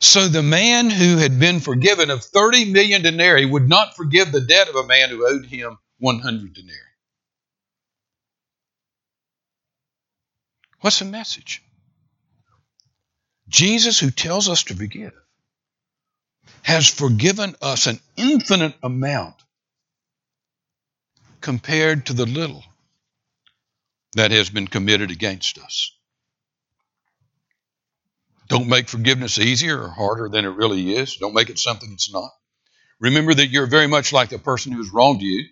So 0.00 0.28
the 0.28 0.42
man 0.42 0.90
who 0.90 1.16
had 1.16 1.38
been 1.38 1.60
forgiven 1.60 2.10
of 2.10 2.24
30 2.24 2.72
million 2.72 3.02
denarii 3.02 3.46
would 3.46 3.68
not 3.68 3.96
forgive 3.96 4.32
the 4.32 4.40
debt 4.40 4.68
of 4.68 4.74
a 4.74 4.86
man 4.86 5.10
who 5.10 5.26
owed 5.26 5.46
him 5.46 5.78
100 5.98 6.52
denarii. 6.52 6.78
What's 10.80 10.98
the 10.98 11.04
message? 11.04 11.62
Jesus, 13.48 14.00
who 14.00 14.10
tells 14.10 14.48
us 14.48 14.64
to 14.64 14.74
forgive, 14.74 15.12
has 16.62 16.88
forgiven 16.88 17.54
us 17.62 17.86
an 17.86 18.00
infinite 18.16 18.74
amount 18.82 19.36
compared 21.42 22.06
to 22.06 22.12
the 22.12 22.26
little 22.26 22.64
that 24.14 24.30
has 24.30 24.50
been 24.50 24.68
committed 24.68 25.10
against 25.10 25.58
us. 25.58 25.92
Don't 28.48 28.68
make 28.68 28.88
forgiveness 28.88 29.38
easier 29.38 29.82
or 29.82 29.88
harder 29.88 30.28
than 30.28 30.44
it 30.44 30.50
really 30.50 30.94
is. 30.94 31.16
Don't 31.16 31.34
make 31.34 31.48
it 31.50 31.58
something 31.58 31.90
it's 31.92 32.12
not. 32.12 32.30
Remember 33.00 33.32
that 33.32 33.48
you're 33.48 33.66
very 33.66 33.86
much 33.86 34.12
like 34.12 34.28
the 34.28 34.38
person 34.38 34.72
who's 34.72 34.92
wronged 34.92 35.22
you. 35.22 35.46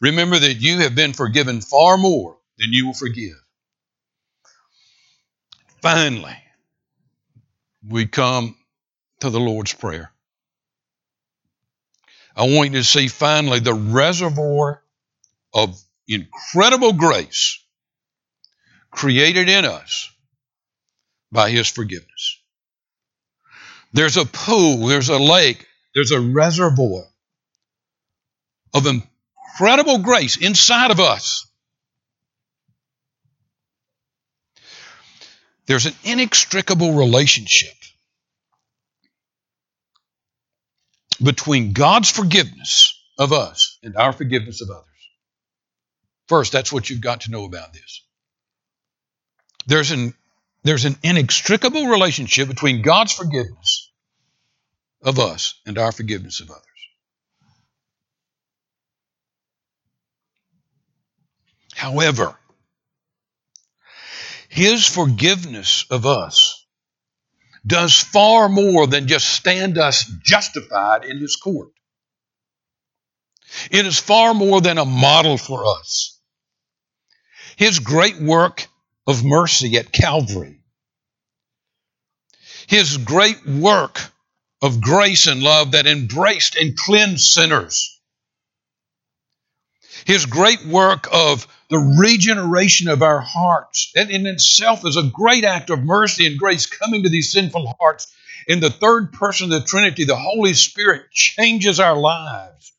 Remember 0.00 0.38
that 0.38 0.54
you 0.54 0.78
have 0.78 0.94
been 0.94 1.12
forgiven 1.12 1.60
far 1.60 1.98
more 1.98 2.38
than 2.58 2.72
you 2.72 2.86
will 2.86 2.94
forgive. 2.94 3.36
Finally, 5.82 6.36
we 7.86 8.06
come 8.06 8.56
to 9.20 9.30
the 9.30 9.40
Lord's 9.40 9.74
Prayer. 9.74 10.10
I 12.34 12.44
want 12.44 12.72
you 12.72 12.78
to 12.78 12.84
see 12.84 13.08
finally 13.08 13.60
the 13.60 13.74
reservoir 13.74 14.82
of 15.52 15.80
incredible 16.08 16.92
grace 16.92 17.62
created 18.90 19.48
in 19.48 19.64
us 19.64 20.10
by 21.32 21.50
His 21.50 21.68
forgiveness. 21.68 22.40
There's 23.92 24.16
a 24.16 24.24
pool, 24.24 24.86
there's 24.86 25.08
a 25.08 25.18
lake, 25.18 25.66
there's 25.94 26.12
a 26.12 26.20
reservoir 26.20 27.04
of 28.72 28.86
incredible 28.86 29.98
grace 29.98 30.36
inside 30.36 30.90
of 30.90 31.00
us. 31.00 31.46
There's 35.66 35.86
an 35.86 35.94
inextricable 36.04 36.94
relationship 36.94 37.74
between 41.22 41.72
God's 41.72 42.10
forgiveness 42.10 42.98
of 43.18 43.32
us 43.32 43.78
and 43.82 43.96
our 43.96 44.12
forgiveness 44.12 44.62
of 44.62 44.70
others. 44.70 44.89
First, 46.30 46.52
that's 46.52 46.72
what 46.72 46.88
you've 46.88 47.00
got 47.00 47.22
to 47.22 47.32
know 47.32 47.44
about 47.44 47.72
this. 47.72 48.04
There's 49.66 49.90
an, 49.90 50.14
there's 50.62 50.84
an 50.84 50.96
inextricable 51.02 51.88
relationship 51.88 52.46
between 52.46 52.82
God's 52.82 53.12
forgiveness 53.12 53.90
of 55.02 55.18
us 55.18 55.60
and 55.66 55.76
our 55.76 55.90
forgiveness 55.90 56.38
of 56.38 56.52
others. 56.52 56.62
However, 61.74 62.38
His 64.48 64.86
forgiveness 64.86 65.84
of 65.90 66.06
us 66.06 66.64
does 67.66 67.96
far 67.96 68.48
more 68.48 68.86
than 68.86 69.08
just 69.08 69.28
stand 69.28 69.78
us 69.78 70.04
justified 70.24 71.04
in 71.04 71.18
His 71.18 71.34
court. 71.34 71.72
It 73.72 73.84
is 73.84 73.98
far 73.98 74.32
more 74.32 74.60
than 74.60 74.78
a 74.78 74.84
model 74.84 75.36
for 75.36 75.66
us. 75.66 76.18
His 77.60 77.78
great 77.78 78.16
work 78.16 78.66
of 79.06 79.22
mercy 79.22 79.76
at 79.76 79.92
Calvary, 79.92 80.60
His 82.68 82.96
great 82.96 83.46
work 83.46 84.00
of 84.62 84.80
grace 84.80 85.26
and 85.26 85.42
love 85.42 85.72
that 85.72 85.86
embraced 85.86 86.56
and 86.56 86.74
cleansed 86.74 87.26
sinners, 87.26 88.00
His 90.06 90.24
great 90.24 90.64
work 90.64 91.06
of 91.12 91.46
the 91.68 91.76
regeneration 91.98 92.88
of 92.88 93.02
our 93.02 93.20
hearts. 93.20 93.90
That 93.94 94.10
in 94.10 94.26
itself 94.26 94.86
is 94.86 94.96
a 94.96 95.10
great 95.12 95.44
act 95.44 95.68
of 95.68 95.80
mercy 95.80 96.26
and 96.26 96.38
grace 96.38 96.64
coming 96.64 97.02
to 97.02 97.10
these 97.10 97.30
sinful 97.30 97.76
hearts. 97.78 98.10
In 98.48 98.60
the 98.60 98.70
third 98.70 99.12
person 99.12 99.52
of 99.52 99.60
the 99.60 99.66
Trinity, 99.66 100.06
the 100.06 100.16
Holy 100.16 100.54
Spirit 100.54 101.10
changes 101.12 101.78
our 101.78 101.98
lives. 101.98 102.72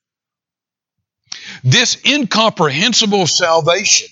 This 1.63 2.03
incomprehensible 2.03 3.27
salvation 3.27 4.07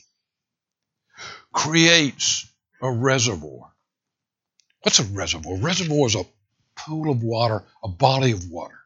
creates 1.53 2.47
a 2.81 2.91
reservoir. 2.91 3.71
What's 4.83 4.99
a 4.99 5.03
reservoir? 5.03 5.55
A 5.55 5.59
reservoir 5.59 6.07
is 6.07 6.15
a 6.15 6.25
pool 6.75 7.11
of 7.11 7.23
water, 7.23 7.63
a 7.83 7.89
body 7.89 8.31
of 8.31 8.49
water 8.49 8.79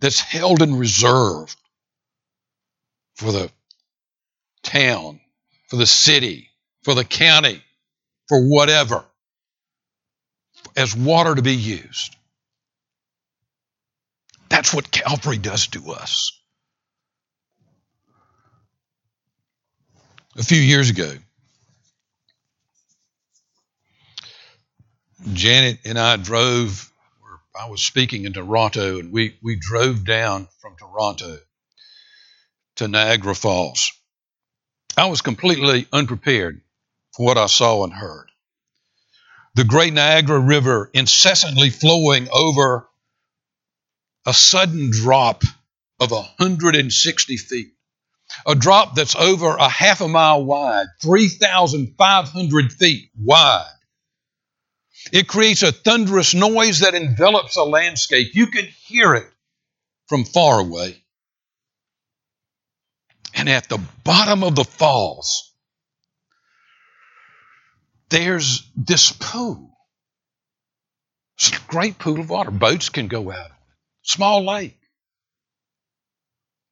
that's 0.00 0.20
held 0.20 0.62
in 0.62 0.76
reserve 0.76 1.54
for 3.16 3.32
the 3.32 3.50
town, 4.62 5.20
for 5.68 5.76
the 5.76 5.86
city, 5.86 6.50
for 6.84 6.94
the 6.94 7.04
county, 7.04 7.62
for 8.28 8.46
whatever, 8.46 9.04
as 10.76 10.94
water 10.94 11.34
to 11.34 11.42
be 11.42 11.56
used. 11.56 12.14
That's 14.48 14.72
what 14.72 14.90
Calvary 14.90 15.38
does 15.38 15.66
to 15.68 15.92
us. 15.92 16.32
A 20.36 20.42
few 20.42 20.60
years 20.60 20.90
ago, 20.90 21.12
Janet 25.32 25.80
and 25.84 25.98
I 25.98 26.16
drove, 26.16 26.90
I 27.58 27.68
was 27.68 27.82
speaking 27.82 28.24
in 28.24 28.32
Toronto, 28.32 28.98
and 28.98 29.12
we, 29.12 29.36
we 29.42 29.56
drove 29.56 30.04
down 30.04 30.48
from 30.60 30.76
Toronto 30.76 31.38
to 32.76 32.88
Niagara 32.88 33.34
Falls. 33.34 33.92
I 34.96 35.06
was 35.06 35.22
completely 35.22 35.86
unprepared 35.92 36.60
for 37.16 37.26
what 37.26 37.38
I 37.38 37.46
saw 37.46 37.84
and 37.84 37.92
heard. 37.92 38.28
The 39.54 39.64
great 39.64 39.92
Niagara 39.92 40.38
River 40.38 40.88
incessantly 40.94 41.70
flowing 41.70 42.28
over 42.32 42.88
a 44.24 44.32
sudden 44.32 44.90
drop 44.90 45.42
of 45.98 46.12
160 46.12 47.36
feet, 47.38 47.72
a 48.46 48.54
drop 48.54 48.94
that's 48.94 49.16
over 49.16 49.56
a 49.56 49.68
half 49.68 50.00
a 50.00 50.06
mile 50.06 50.44
wide, 50.44 50.86
3,500 51.02 52.72
feet 52.72 53.10
wide. 53.18 53.77
It 55.12 55.28
creates 55.28 55.62
a 55.62 55.72
thunderous 55.72 56.34
noise 56.34 56.80
that 56.80 56.94
envelops 56.94 57.56
a 57.56 57.62
landscape. 57.62 58.34
You 58.34 58.48
can 58.48 58.66
hear 58.66 59.14
it 59.14 59.26
from 60.06 60.24
far 60.24 60.60
away. 60.60 61.02
And 63.34 63.48
at 63.48 63.68
the 63.68 63.80
bottom 64.04 64.42
of 64.42 64.54
the 64.54 64.64
falls, 64.64 65.52
there's 68.08 68.68
this 68.76 69.12
pool. 69.12 69.70
It's 71.36 71.52
a 71.52 71.60
great 71.68 71.98
pool 71.98 72.18
of 72.18 72.30
water. 72.30 72.50
Boats 72.50 72.88
can 72.88 73.06
go 73.06 73.30
out. 73.30 73.50
Small 74.02 74.44
lake. 74.44 74.78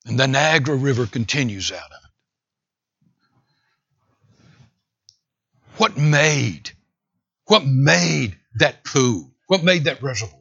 And 0.06 0.18
the 0.18 0.26
Niagara 0.26 0.76
River 0.76 1.06
continues 1.06 1.70
out 1.70 1.78
of 1.78 1.98
it. 2.04 2.10
What 5.76 5.96
made, 5.96 6.70
what 7.46 7.64
made 7.64 8.36
that 8.56 8.84
pool? 8.84 9.30
What 9.46 9.62
made 9.62 9.84
that 9.84 10.02
reservoir? 10.02 10.40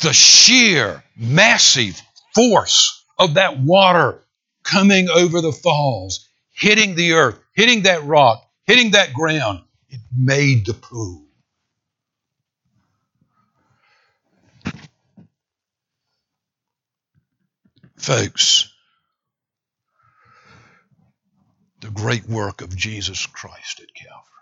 The 0.00 0.12
sheer, 0.12 1.04
massive 1.16 2.00
force 2.34 3.04
of 3.18 3.34
that 3.34 3.58
water 3.58 4.20
coming 4.64 5.08
over 5.08 5.40
the 5.40 5.52
falls, 5.52 6.28
hitting 6.52 6.94
the 6.94 7.12
earth, 7.12 7.38
hitting 7.54 7.82
that 7.82 8.04
rock, 8.04 8.44
hitting 8.64 8.92
that 8.92 9.12
ground. 9.12 9.60
It 9.88 10.00
made 10.16 10.66
the 10.66 10.74
pool. 10.74 11.26
Folks, 17.98 18.72
the 21.80 21.90
great 21.90 22.28
work 22.28 22.60
of 22.60 22.74
Jesus 22.74 23.26
Christ 23.26 23.80
at 23.80 23.94
Calvary. 23.94 24.41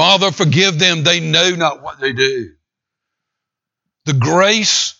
Father, 0.00 0.32
forgive 0.32 0.78
them. 0.78 1.04
They 1.04 1.20
know 1.20 1.50
not 1.50 1.82
what 1.82 2.00
they 2.00 2.14
do. 2.14 2.54
The 4.06 4.14
grace 4.14 4.98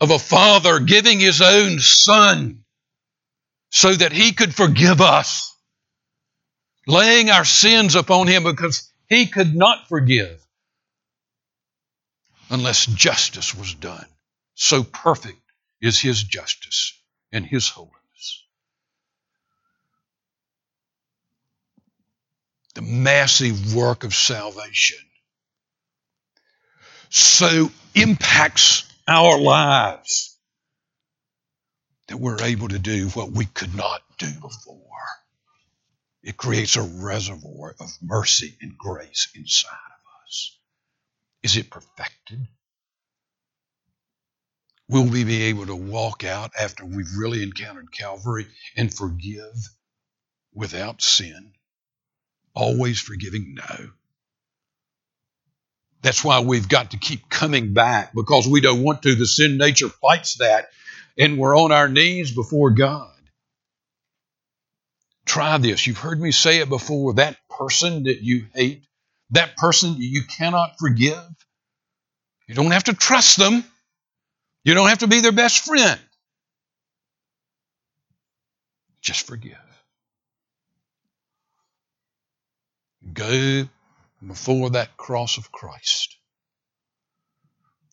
of 0.00 0.12
a 0.12 0.18
father 0.20 0.78
giving 0.78 1.18
his 1.18 1.42
own 1.42 1.80
son 1.80 2.62
so 3.70 3.92
that 3.92 4.12
he 4.12 4.30
could 4.32 4.54
forgive 4.54 5.00
us, 5.00 5.52
laying 6.86 7.30
our 7.30 7.44
sins 7.44 7.96
upon 7.96 8.28
him 8.28 8.44
because 8.44 8.92
he 9.08 9.26
could 9.26 9.56
not 9.56 9.88
forgive 9.88 10.40
unless 12.48 12.86
justice 12.86 13.56
was 13.56 13.74
done. 13.74 14.06
So 14.54 14.84
perfect 14.84 15.42
is 15.80 15.98
his 15.98 16.22
justice 16.22 16.96
and 17.32 17.44
his 17.44 17.68
holiness. 17.68 18.01
The 22.74 22.82
massive 22.82 23.74
work 23.74 24.04
of 24.04 24.14
salvation 24.14 24.98
so 27.10 27.70
impacts 27.94 28.90
our 29.06 29.38
lives 29.38 30.38
that 32.08 32.16
we're 32.16 32.42
able 32.42 32.68
to 32.68 32.78
do 32.78 33.08
what 33.10 33.30
we 33.30 33.44
could 33.44 33.74
not 33.74 34.02
do 34.18 34.32
before. 34.40 34.78
It 36.22 36.36
creates 36.36 36.76
a 36.76 36.82
reservoir 36.82 37.74
of 37.80 37.90
mercy 38.00 38.56
and 38.60 38.78
grace 38.78 39.28
inside 39.34 39.70
of 39.72 40.26
us. 40.26 40.56
Is 41.42 41.56
it 41.56 41.70
perfected? 41.70 42.46
Will 44.88 45.04
we 45.04 45.24
be 45.24 45.42
able 45.44 45.66
to 45.66 45.76
walk 45.76 46.24
out 46.24 46.52
after 46.58 46.84
we've 46.84 47.16
really 47.16 47.42
encountered 47.42 47.92
Calvary 47.92 48.46
and 48.76 48.94
forgive 48.94 49.54
without 50.54 51.02
sin? 51.02 51.52
Always 52.54 53.00
forgiving? 53.00 53.54
No. 53.54 53.90
That's 56.02 56.24
why 56.24 56.40
we've 56.40 56.68
got 56.68 56.90
to 56.90 56.98
keep 56.98 57.28
coming 57.28 57.74
back 57.74 58.12
because 58.14 58.48
we 58.48 58.60
don't 58.60 58.82
want 58.82 59.02
to. 59.02 59.14
The 59.14 59.26
sin 59.26 59.56
nature 59.56 59.88
fights 59.88 60.36
that, 60.36 60.68
and 61.16 61.38
we're 61.38 61.56
on 61.56 61.70
our 61.72 61.88
knees 61.88 62.32
before 62.32 62.70
God. 62.70 63.08
Try 65.24 65.58
this. 65.58 65.86
You've 65.86 65.98
heard 65.98 66.20
me 66.20 66.32
say 66.32 66.58
it 66.58 66.68
before. 66.68 67.14
That 67.14 67.36
person 67.48 68.02
that 68.04 68.20
you 68.22 68.46
hate, 68.54 68.84
that 69.30 69.56
person 69.56 69.94
you 69.98 70.22
cannot 70.24 70.74
forgive, 70.78 71.22
you 72.48 72.54
don't 72.56 72.72
have 72.72 72.84
to 72.84 72.94
trust 72.94 73.38
them. 73.38 73.64
You 74.64 74.74
don't 74.74 74.88
have 74.88 74.98
to 74.98 75.06
be 75.08 75.20
their 75.20 75.32
best 75.32 75.64
friend. 75.64 76.00
Just 79.00 79.26
forgive. 79.26 79.58
Go 83.12 83.64
before 84.26 84.70
that 84.70 84.96
cross 84.96 85.38
of 85.38 85.50
Christ 85.50 86.16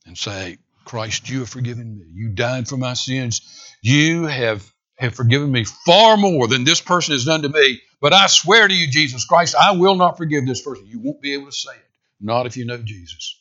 and 0.06 0.18
say, 0.18 0.58
Christ, 0.86 1.30
you 1.30 1.40
have 1.40 1.50
forgiven 1.50 2.00
me. 2.00 2.06
You 2.12 2.30
died 2.30 2.68
for 2.68 2.78
my 2.78 2.94
sins. 2.94 3.42
You 3.82 4.26
have, 4.26 4.66
have 4.98 5.16
forgiven 5.16 5.52
me 5.52 5.64
far 5.64 6.18
more 6.18 6.48
than 6.48 6.64
this 6.64 6.82
person 6.82 7.14
has 7.14 7.26
done 7.26 7.44
to 7.44 7.50
me. 7.50 7.80
But 8.02 8.14
I 8.14 8.28
swear 8.28 8.68
to 8.68 8.74
you, 8.74 8.88
Jesus 8.88 9.26
Christ, 9.26 9.56
I 9.56 9.74
will 9.74 9.96
not 9.96 10.18
forgive 10.18 10.46
this 10.46 10.62
person. 10.62 10.88
You 10.88 11.00
won't 11.00 11.22
be 11.22 11.34
able 11.34 11.46
to 11.46 11.52
say 11.52 11.74
it. 11.74 11.86
Not 12.22 12.46
if 12.46 12.58
you 12.58 12.66
know 12.66 12.78
Jesus. 12.78 13.40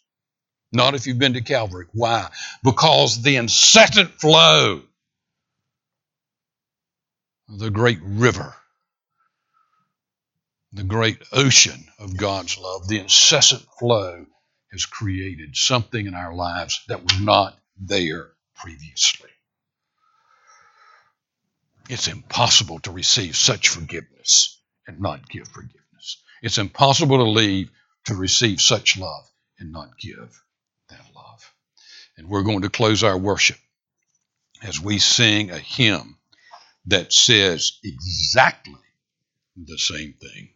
Not 0.72 0.94
if 0.94 1.06
you've 1.06 1.18
been 1.18 1.34
to 1.34 1.40
Calvary. 1.40 1.86
Why? 1.92 2.28
Because 2.62 3.22
the 3.22 3.36
incessant 3.36 4.10
flow 4.20 4.82
of 7.48 7.58
the 7.58 7.70
great 7.70 8.00
river, 8.02 8.54
the 10.72 10.84
great 10.84 11.22
ocean 11.32 11.88
of 11.98 12.16
God's 12.16 12.58
love, 12.58 12.88
the 12.88 12.98
incessant 12.98 13.64
flow 13.78 14.26
has 14.70 14.84
created 14.84 15.56
something 15.56 16.06
in 16.06 16.14
our 16.14 16.34
lives 16.34 16.82
that 16.88 17.02
was 17.02 17.20
not 17.20 17.58
there 17.80 18.32
previously. 18.54 19.30
It's 21.88 22.08
impossible 22.08 22.80
to 22.80 22.90
receive 22.90 23.34
such 23.34 23.68
forgiveness 23.70 24.60
and 24.86 25.00
not 25.00 25.28
give 25.28 25.48
forgiveness. 25.48 26.22
It's 26.42 26.58
impossible 26.58 27.18
to 27.18 27.30
leave 27.30 27.70
to 28.04 28.14
receive 28.14 28.60
such 28.60 28.98
love 28.98 29.24
and 29.58 29.72
not 29.72 29.98
give 29.98 30.42
that 30.90 31.04
love. 31.14 31.52
And 32.16 32.28
we're 32.28 32.42
going 32.42 32.62
to 32.62 32.70
close 32.70 33.02
our 33.02 33.16
worship 33.16 33.58
as 34.62 34.80
we 34.80 34.98
sing 34.98 35.50
a 35.50 35.58
hymn 35.58 36.18
that 36.86 37.12
says 37.12 37.78
exactly 37.82 38.74
the 39.56 39.78
same 39.78 40.14
thing. 40.14 40.50